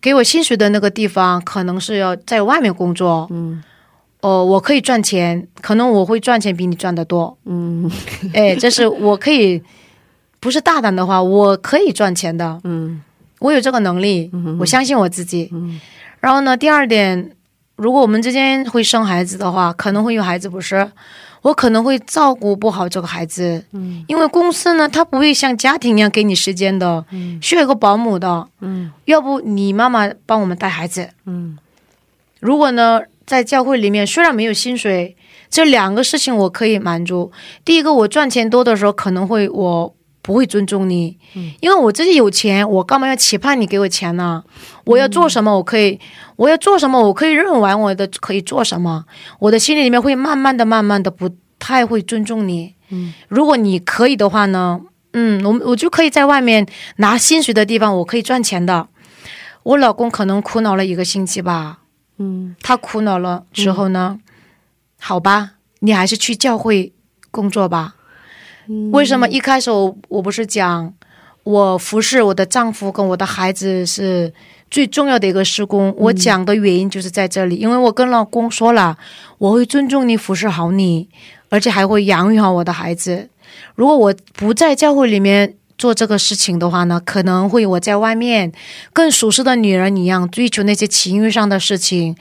[0.00, 3.28] 给我薪水的那个地方，可能是要在外面工作。
[3.30, 3.62] 嗯
[4.22, 7.38] 哦、我可以赚钱，可能我会赚钱比你赚的多。
[7.44, 7.90] 嗯
[8.34, 9.62] 哎，这是我可以，
[10.40, 12.60] 不是大胆的话，我可以赚钱的。
[12.64, 13.00] 嗯
[13.38, 15.48] 我有这个能力，我相信我自己。
[15.52, 15.80] 嗯
[16.20, 17.30] 然后呢，第二点，
[17.76, 20.90] 如果我们之间会生孩子的话，可能会有孩子不是，
[21.42, 24.04] 我可能会照顾不好这个孩子，嗯。
[24.08, 27.04] 因为公司呢，他不会像家庭一样给你时间的，
[27.40, 28.90] 需要一个保姆的，嗯。
[29.06, 31.08] 要不你妈妈帮我们带孩子。
[31.26, 31.58] 嗯。
[32.40, 35.16] 如果呢，在教会里面虽然没有薪水，
[35.48, 37.30] 这两个事情我可以满足。
[37.64, 39.94] 第一个，我赚钱多的时候，可能会我
[40.30, 41.18] 不会尊重你，
[41.58, 44.44] 因为我自己有钱，我干嘛要期盼你给我钱呢？
[44.84, 45.98] 我要做什么，我可以，
[46.36, 49.06] 我要做什么，我可以认完我的可以做什么，
[49.40, 51.28] 我的心里里面会慢慢的、慢慢的不
[51.58, 52.76] 太会尊重你。
[52.90, 54.80] 嗯，如果你可以的话呢，
[55.14, 56.64] 嗯，我我就可以在外面
[56.98, 58.86] 拿薪水的地方，我可以赚钱的。
[59.64, 61.80] 我老公可能苦恼了一个星期吧，
[62.18, 64.20] 嗯他苦恼了之后呢，
[65.00, 66.92] 好吧，你还是去教会
[67.32, 67.96] 工作吧。
[68.92, 70.92] 为什么一开始我我不是讲
[71.42, 74.32] 我服侍我的丈夫跟我的孩子是
[74.70, 75.92] 最重要的一个施工？
[75.96, 78.96] 我讲的原因就是在这里，因为我跟老公说了，
[79.38, 81.08] 我会尊重你，服侍好你，
[81.48, 83.28] 而且还会养育好我的孩子。
[83.74, 88.52] 如果我不在教会里面做这个事情的话呢，可能会我在外面
[88.92, 92.14] 跟属实的女人一样追求那些情欲上的事情，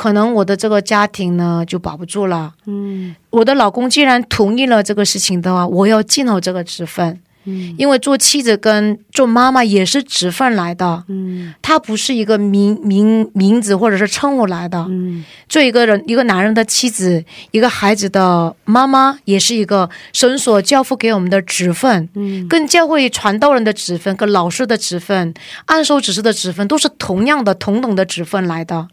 [0.00, 2.54] 可能我的这个家庭呢就保不住了。
[2.66, 7.20] 嗯我的老公既然同意了这个事情的话，我要尽好这个职分。
[7.46, 14.86] 嗯因为做妻子跟做妈妈也是职分来的，嗯它不是一个名名名字或者是称呼来的。
[14.88, 22.08] 嗯做一个人，一个男人的妻子，一个孩子的妈妈，也是一个神所交付给我们的职分。
[22.14, 25.34] 嗯跟教会传道人的职分、跟老师的职分、
[25.66, 28.86] 按手指示的职分，都是同样的、同等的职分来的。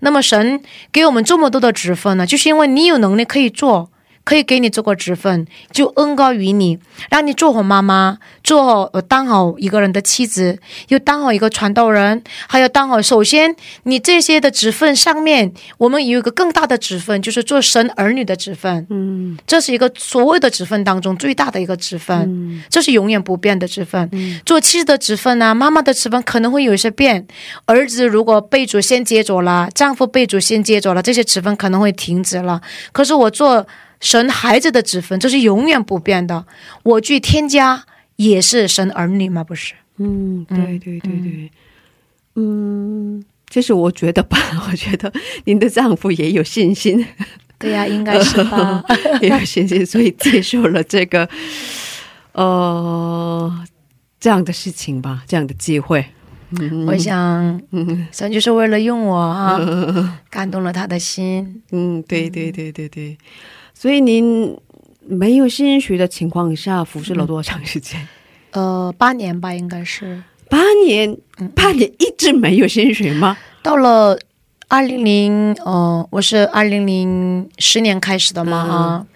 [0.00, 0.60] 那么神
[0.92, 3.90] 给我们这么多的职分呢，就是因为你有能力可以做，
[4.28, 10.58] 可以给你做个职分，就恩高于你，让你做好妈妈，做好呃当好一个人的妻子，
[10.88, 13.00] 又当好一个传道人，还要当好。
[13.00, 18.86] 首先，你这些的职分上面，我们有一个更大的职分，就是做神儿女的职分。
[18.90, 24.10] 嗯，这是一个所谓的职分当中最大的一个职分，这是永远不变的职分。
[24.44, 27.26] 做妻子的职分呢，妈妈的职分可能会有一些变。
[27.64, 32.60] 儿子如果被主先接走了，丈夫被主先接走了，这些职分可能会停止了。
[32.92, 33.66] 可是我做
[34.00, 36.46] 神孩子的子分，这是永远不变的。
[36.82, 37.84] 我去添加
[38.16, 39.42] 也是神儿女吗？
[39.42, 39.74] 不是。
[39.96, 41.50] 嗯，对对对对，
[42.36, 44.38] 嗯，这是我觉得吧，
[44.70, 45.12] 我觉得
[45.44, 47.04] 您的丈夫也有信心，
[47.58, 48.84] 对呀，应该是吧，
[49.20, 51.28] 也有信心，所以接受了这个，
[52.32, 53.64] 呃，
[54.20, 56.04] 这样的事情吧，这样的机会。
[56.86, 57.60] 我想，
[58.12, 59.58] 神就是为了用我啊，
[60.30, 61.60] 感动了他的心。
[61.72, 63.18] 嗯，对对对对对，
[63.80, 64.58] 所以您
[65.06, 68.08] 没有薪水的情况下服侍了多长时间？
[68.50, 70.20] 呃，八年吧，应该是
[70.50, 71.16] 八年，
[71.54, 73.38] 八年一直没有薪水吗？
[73.62, 74.18] 到了
[74.66, 79.06] 二零零，呃，我是二零零十年开始的嘛啊，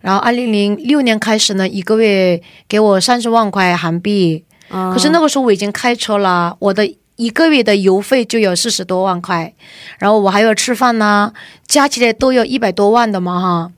[0.00, 4.44] 然后二零零六年开始呢，一个月给我三十万块韩币。
[4.68, 9.54] 可是那个时候我已经开车了，我的一个月的油费就有四十多万块，
[10.00, 11.32] 然后我还要吃饭呢，
[11.68, 13.72] 加起来都有一百多万的嘛哈。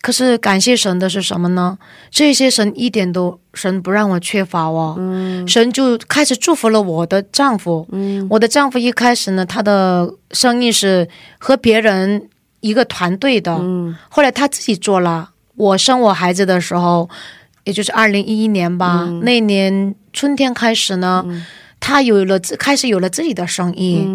[0.00, 1.76] 可是感谢神的是什么呢？
[2.10, 4.96] 这些神一点都神不让我缺乏哦，
[5.46, 7.86] 神就开始祝福了我的丈夫。
[8.30, 12.28] 我的丈夫一开始呢，他的生意是和别人
[12.60, 13.58] 一个团队的，
[14.08, 15.30] 后来他自己做了。
[15.56, 17.08] 我生我孩子的时候。
[17.64, 21.22] 也就是二零一一年吧，那年春天开始呢，
[21.78, 24.06] 他有了开始有了自己的生意，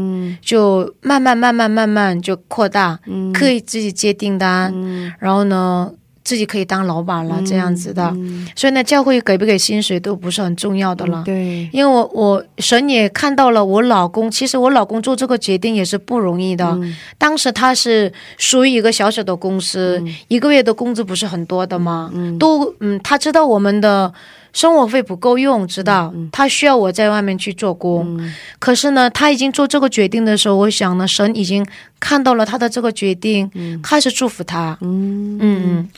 [0.41, 2.99] 就慢慢慢慢慢慢就扩大，
[3.33, 4.73] 可以自己接订单，
[5.19, 5.91] 然后呢。
[6.25, 8.15] 自己可以当老板了，这样子的，
[8.55, 11.21] 所以呢，教会给不给薪水都不是很重要的了。
[11.25, 16.79] 对，因为我我神也看到了我老公，其实我老公做这个决定也是不容易的。
[17.17, 22.09] 当时他是属于一个小小的公司，一个月的工资不是很多的吗？
[22.39, 24.13] 都嗯，他知道我们的
[24.53, 28.17] 生活费不够用，知道他需要我在外面去做工。
[28.59, 31.65] 可是呢，他已经做这个决定的时候，我想呢，神已经
[31.99, 33.49] 看到了他的这个决定，
[33.81, 34.77] 开始祝福他。
[34.81, 35.89] 嗯嗯。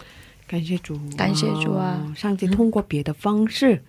[0.47, 1.99] 感谢主，感谢主啊！
[2.15, 3.81] 上帝通过别的方式，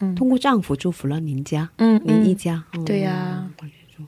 [0.00, 3.44] 嗯，通过丈夫祝福了您家，嗯，您一家，对呀。
[3.58, 4.02] 感谢主。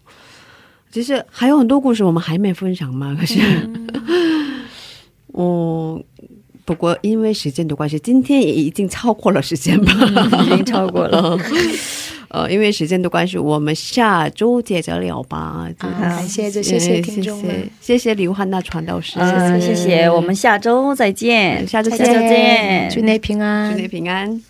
[0.90, 3.38] 其实还有很多故事我们还没分享嘛，可是，
[5.34, 6.02] 嗯，
[6.70, 9.92] 不过因为时间的关系，今天也已经超过了时间吧，
[10.44, 11.36] 已经超过了。
[12.30, 15.68] 呃，因为时间的关系，我们下周接着聊吧。
[15.76, 18.14] 感谢，谢谢听众们，谢谢。
[18.14, 19.18] 刘汉娜传道师，
[19.60, 24.40] 谢谢，我们下周再见，下周再见，祝你平安，祝你平安。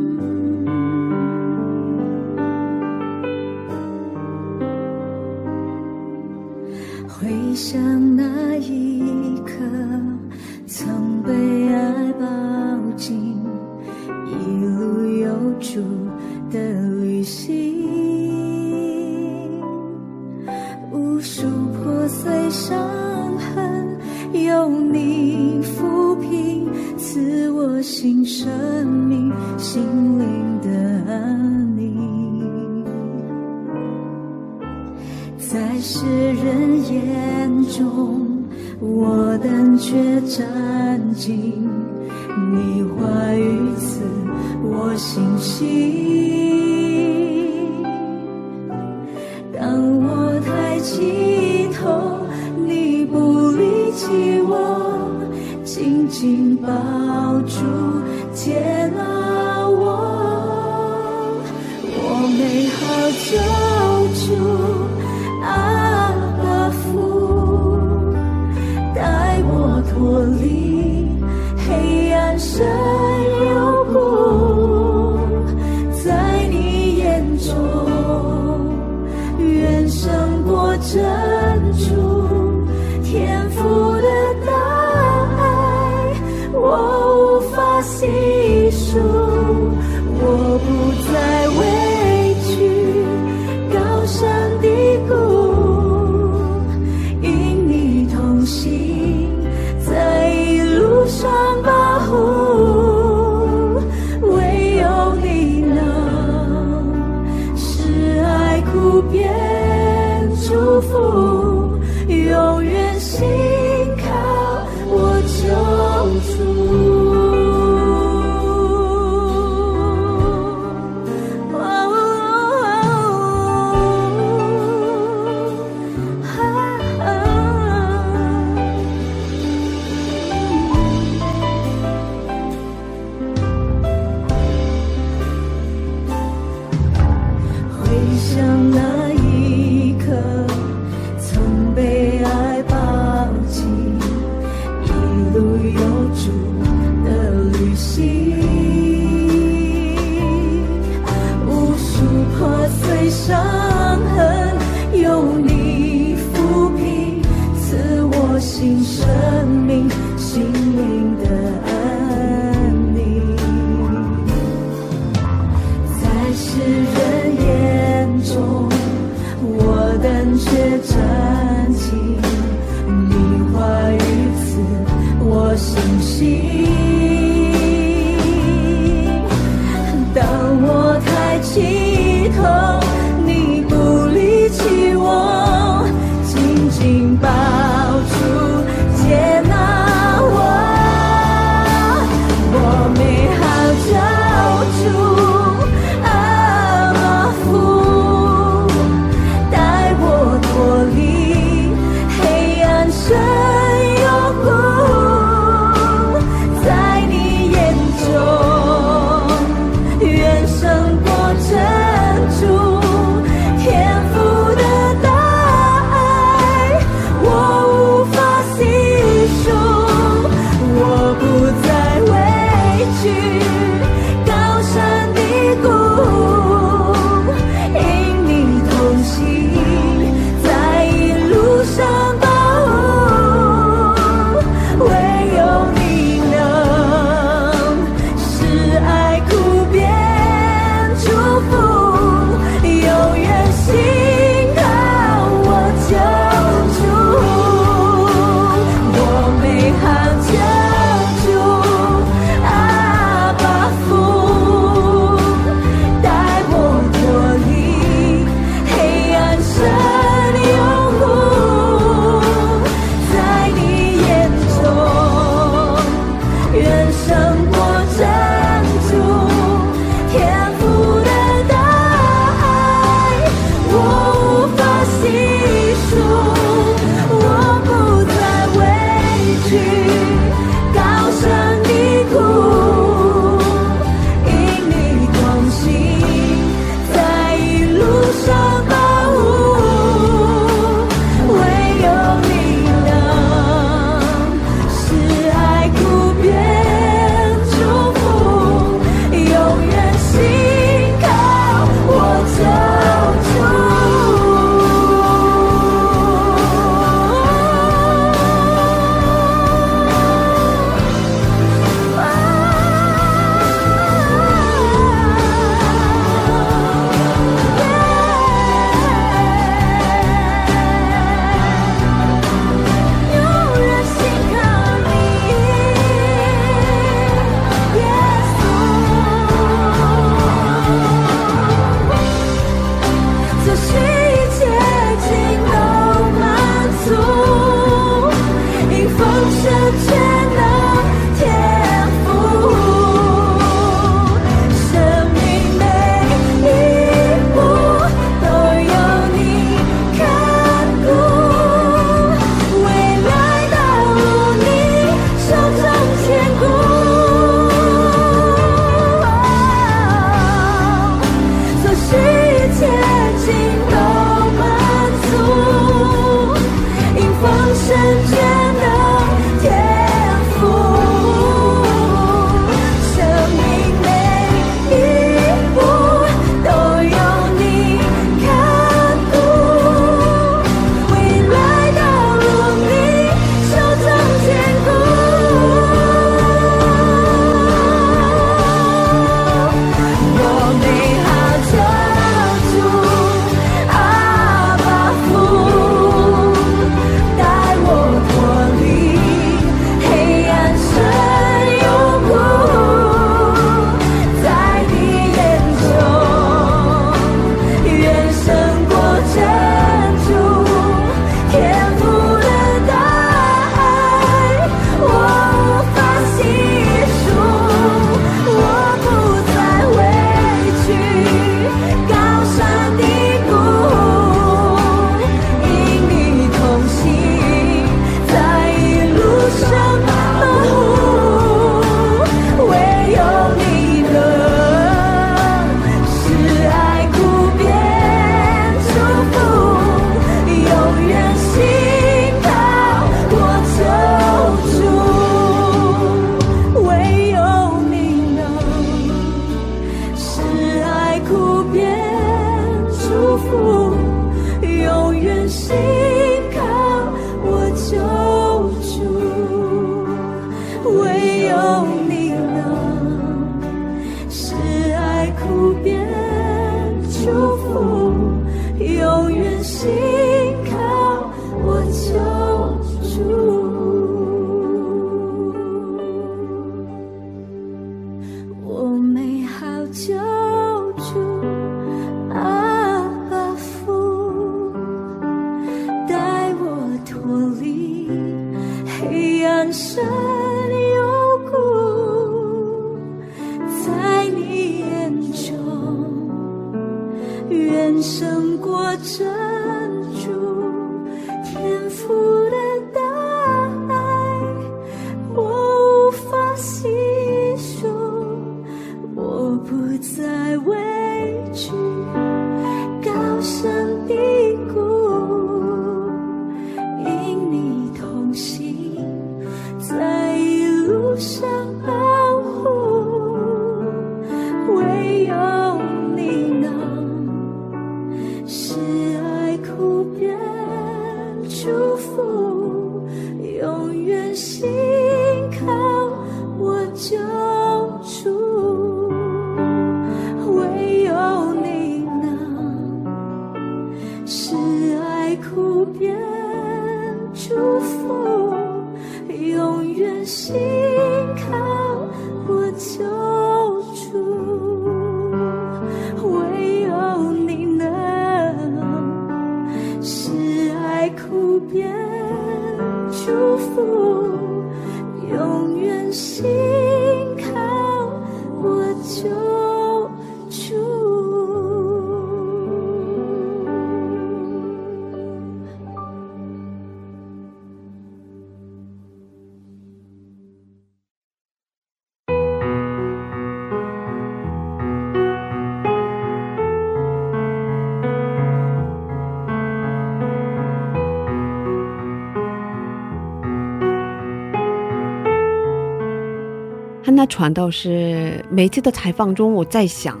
[597.06, 600.00] 传道是每次的采访中，我在想，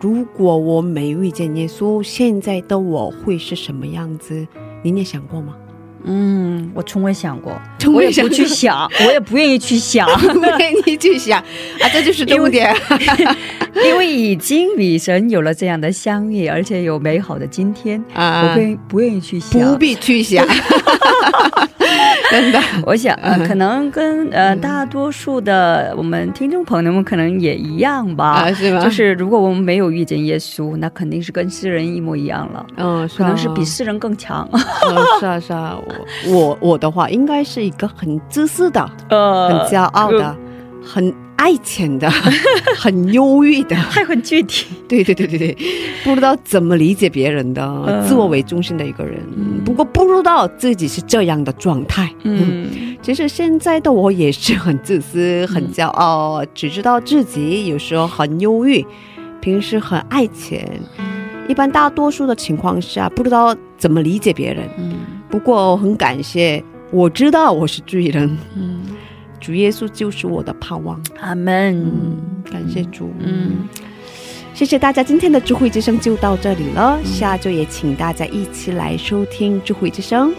[0.00, 4.46] 如果我没遇见耶稣，现在的我会是什么样子？
[4.82, 5.54] 您也想过吗？
[6.06, 12.76] 嗯，我从未想过，从未想我也不去想，我也不愿意去想，不愿意去想啊，这就是 重点。
[13.86, 20.46] 因为已经与神有了这样的相遇，而且有美好的今天，啊我不不愿意去想，不必去想，
[22.40, 22.58] 真的。
[22.86, 23.16] 我想，
[23.46, 28.80] 可能跟呃大多数的我们听众朋友们可能也一样吧，啊是吗？
[28.82, 34.48] 就是如果我们没有遇见耶稣，那肯定是跟世人一模一样了，嗯，可能是比世人更强。
[34.52, 34.60] 嗯
[35.20, 35.76] 是啊是啊，
[36.26, 40.36] 我我我的话应该是一个很自私的、呃很骄傲的、
[40.84, 42.08] 很爱钱的、
[42.76, 43.76] 很忧郁的。
[43.76, 44.66] 还很具体。
[44.88, 45.56] 对对对对对，
[46.04, 49.20] 不知道怎么理解别人的、嗯自我为中心的一个人。
[49.36, 52.10] 嗯不过不知道自己是这样的状态。
[52.22, 58.84] 嗯，嗯其实现在的我也是很自私、很骄傲，只知道自己有时候很忧郁，
[59.40, 60.68] 平时很爱钱。
[61.46, 64.68] 一般大多数的情况下，不知道怎么理解别人。
[64.78, 64.96] 嗯
[65.30, 66.62] 不过我很感谢，
[66.92, 68.80] 我知道我是巨人，嗯，
[69.44, 70.98] 主耶稣就是我的盼望。
[71.20, 71.76] 阿门。
[71.76, 72.16] 嗯，
[72.50, 73.12] 感谢主。
[73.18, 73.68] 嗯，
[74.54, 76.98] 谢谢大家，今天的智慧之声就到这里了。
[77.04, 80.32] 下周也请大家一起来收听智慧之声，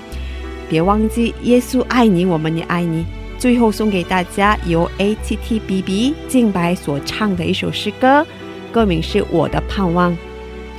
[0.68, 3.06] 别忘记耶稣爱你，我们也爱你。
[3.38, 8.26] 最后送给大家由 ATTBB 敬白所唱的一首诗歌，
[8.72, 10.12] 歌名是《我的盼望》。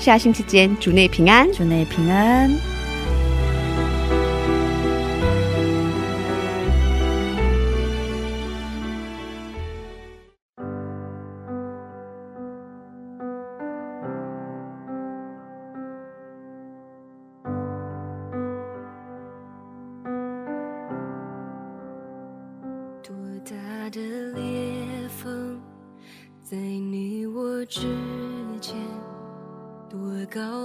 [0.01, 1.47] 下星期见，主内平安。
[1.53, 2.76] 主内平安。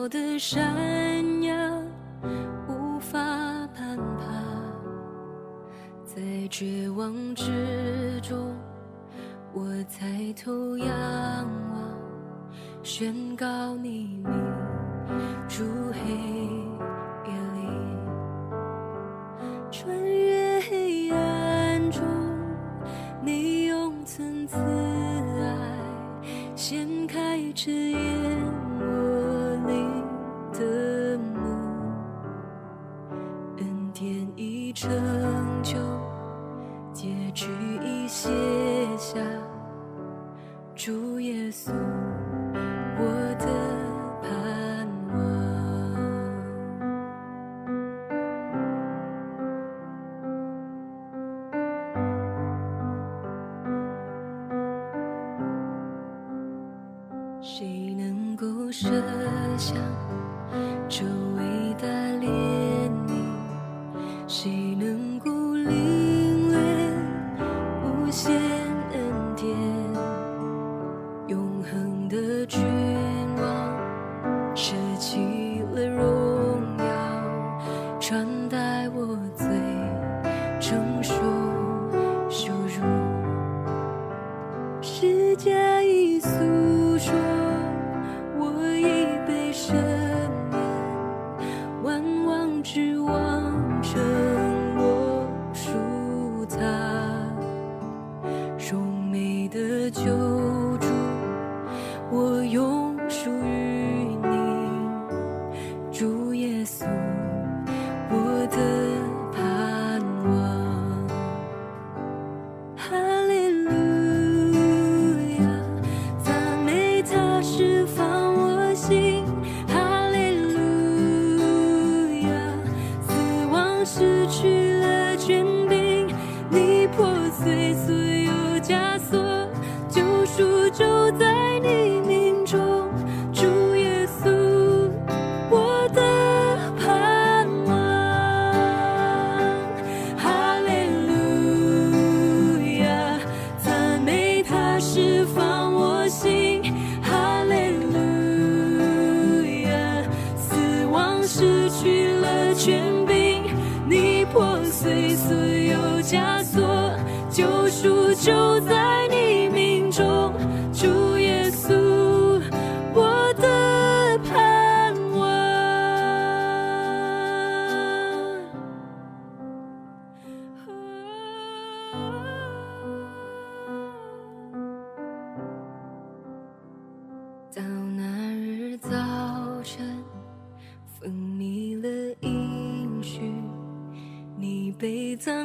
[0.01, 1.53] 我的山崖
[2.67, 3.19] 无法
[3.67, 4.25] 攀爬？
[6.03, 6.19] 在
[6.49, 8.35] 绝望之中，
[9.53, 10.87] 我抬头仰
[11.71, 11.99] 望，
[12.81, 14.33] 宣告你名，
[15.47, 15.63] 主
[15.93, 15.99] 黑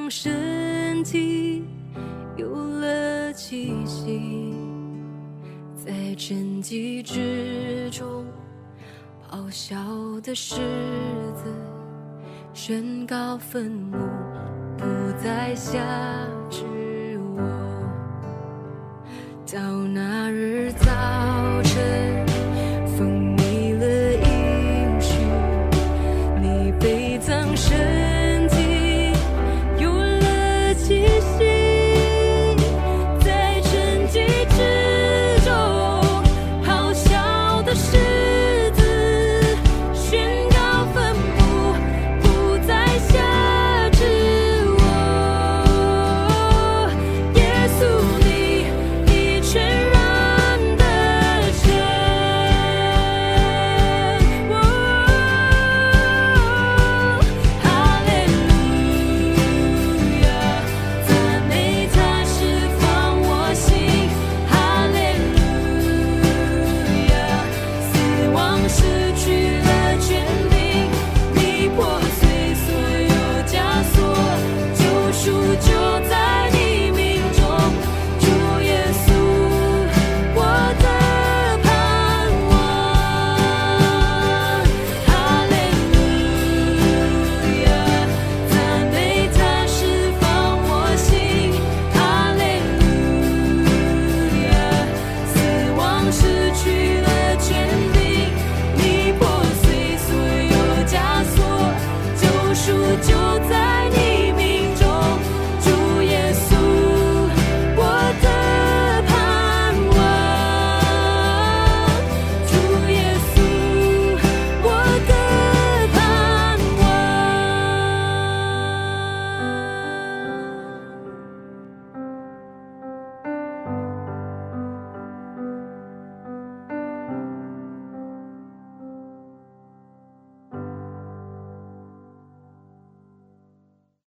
[0.07, 1.65] 让身体
[2.37, 4.55] 有了气息，
[5.74, 8.24] 在沉寂之中
[9.28, 9.77] 咆哮
[10.23, 10.61] 的狮
[11.35, 11.53] 子
[12.55, 13.99] 宣告愤怒，
[14.78, 14.85] 不
[15.20, 15.81] 再下
[16.49, 16.65] 沉。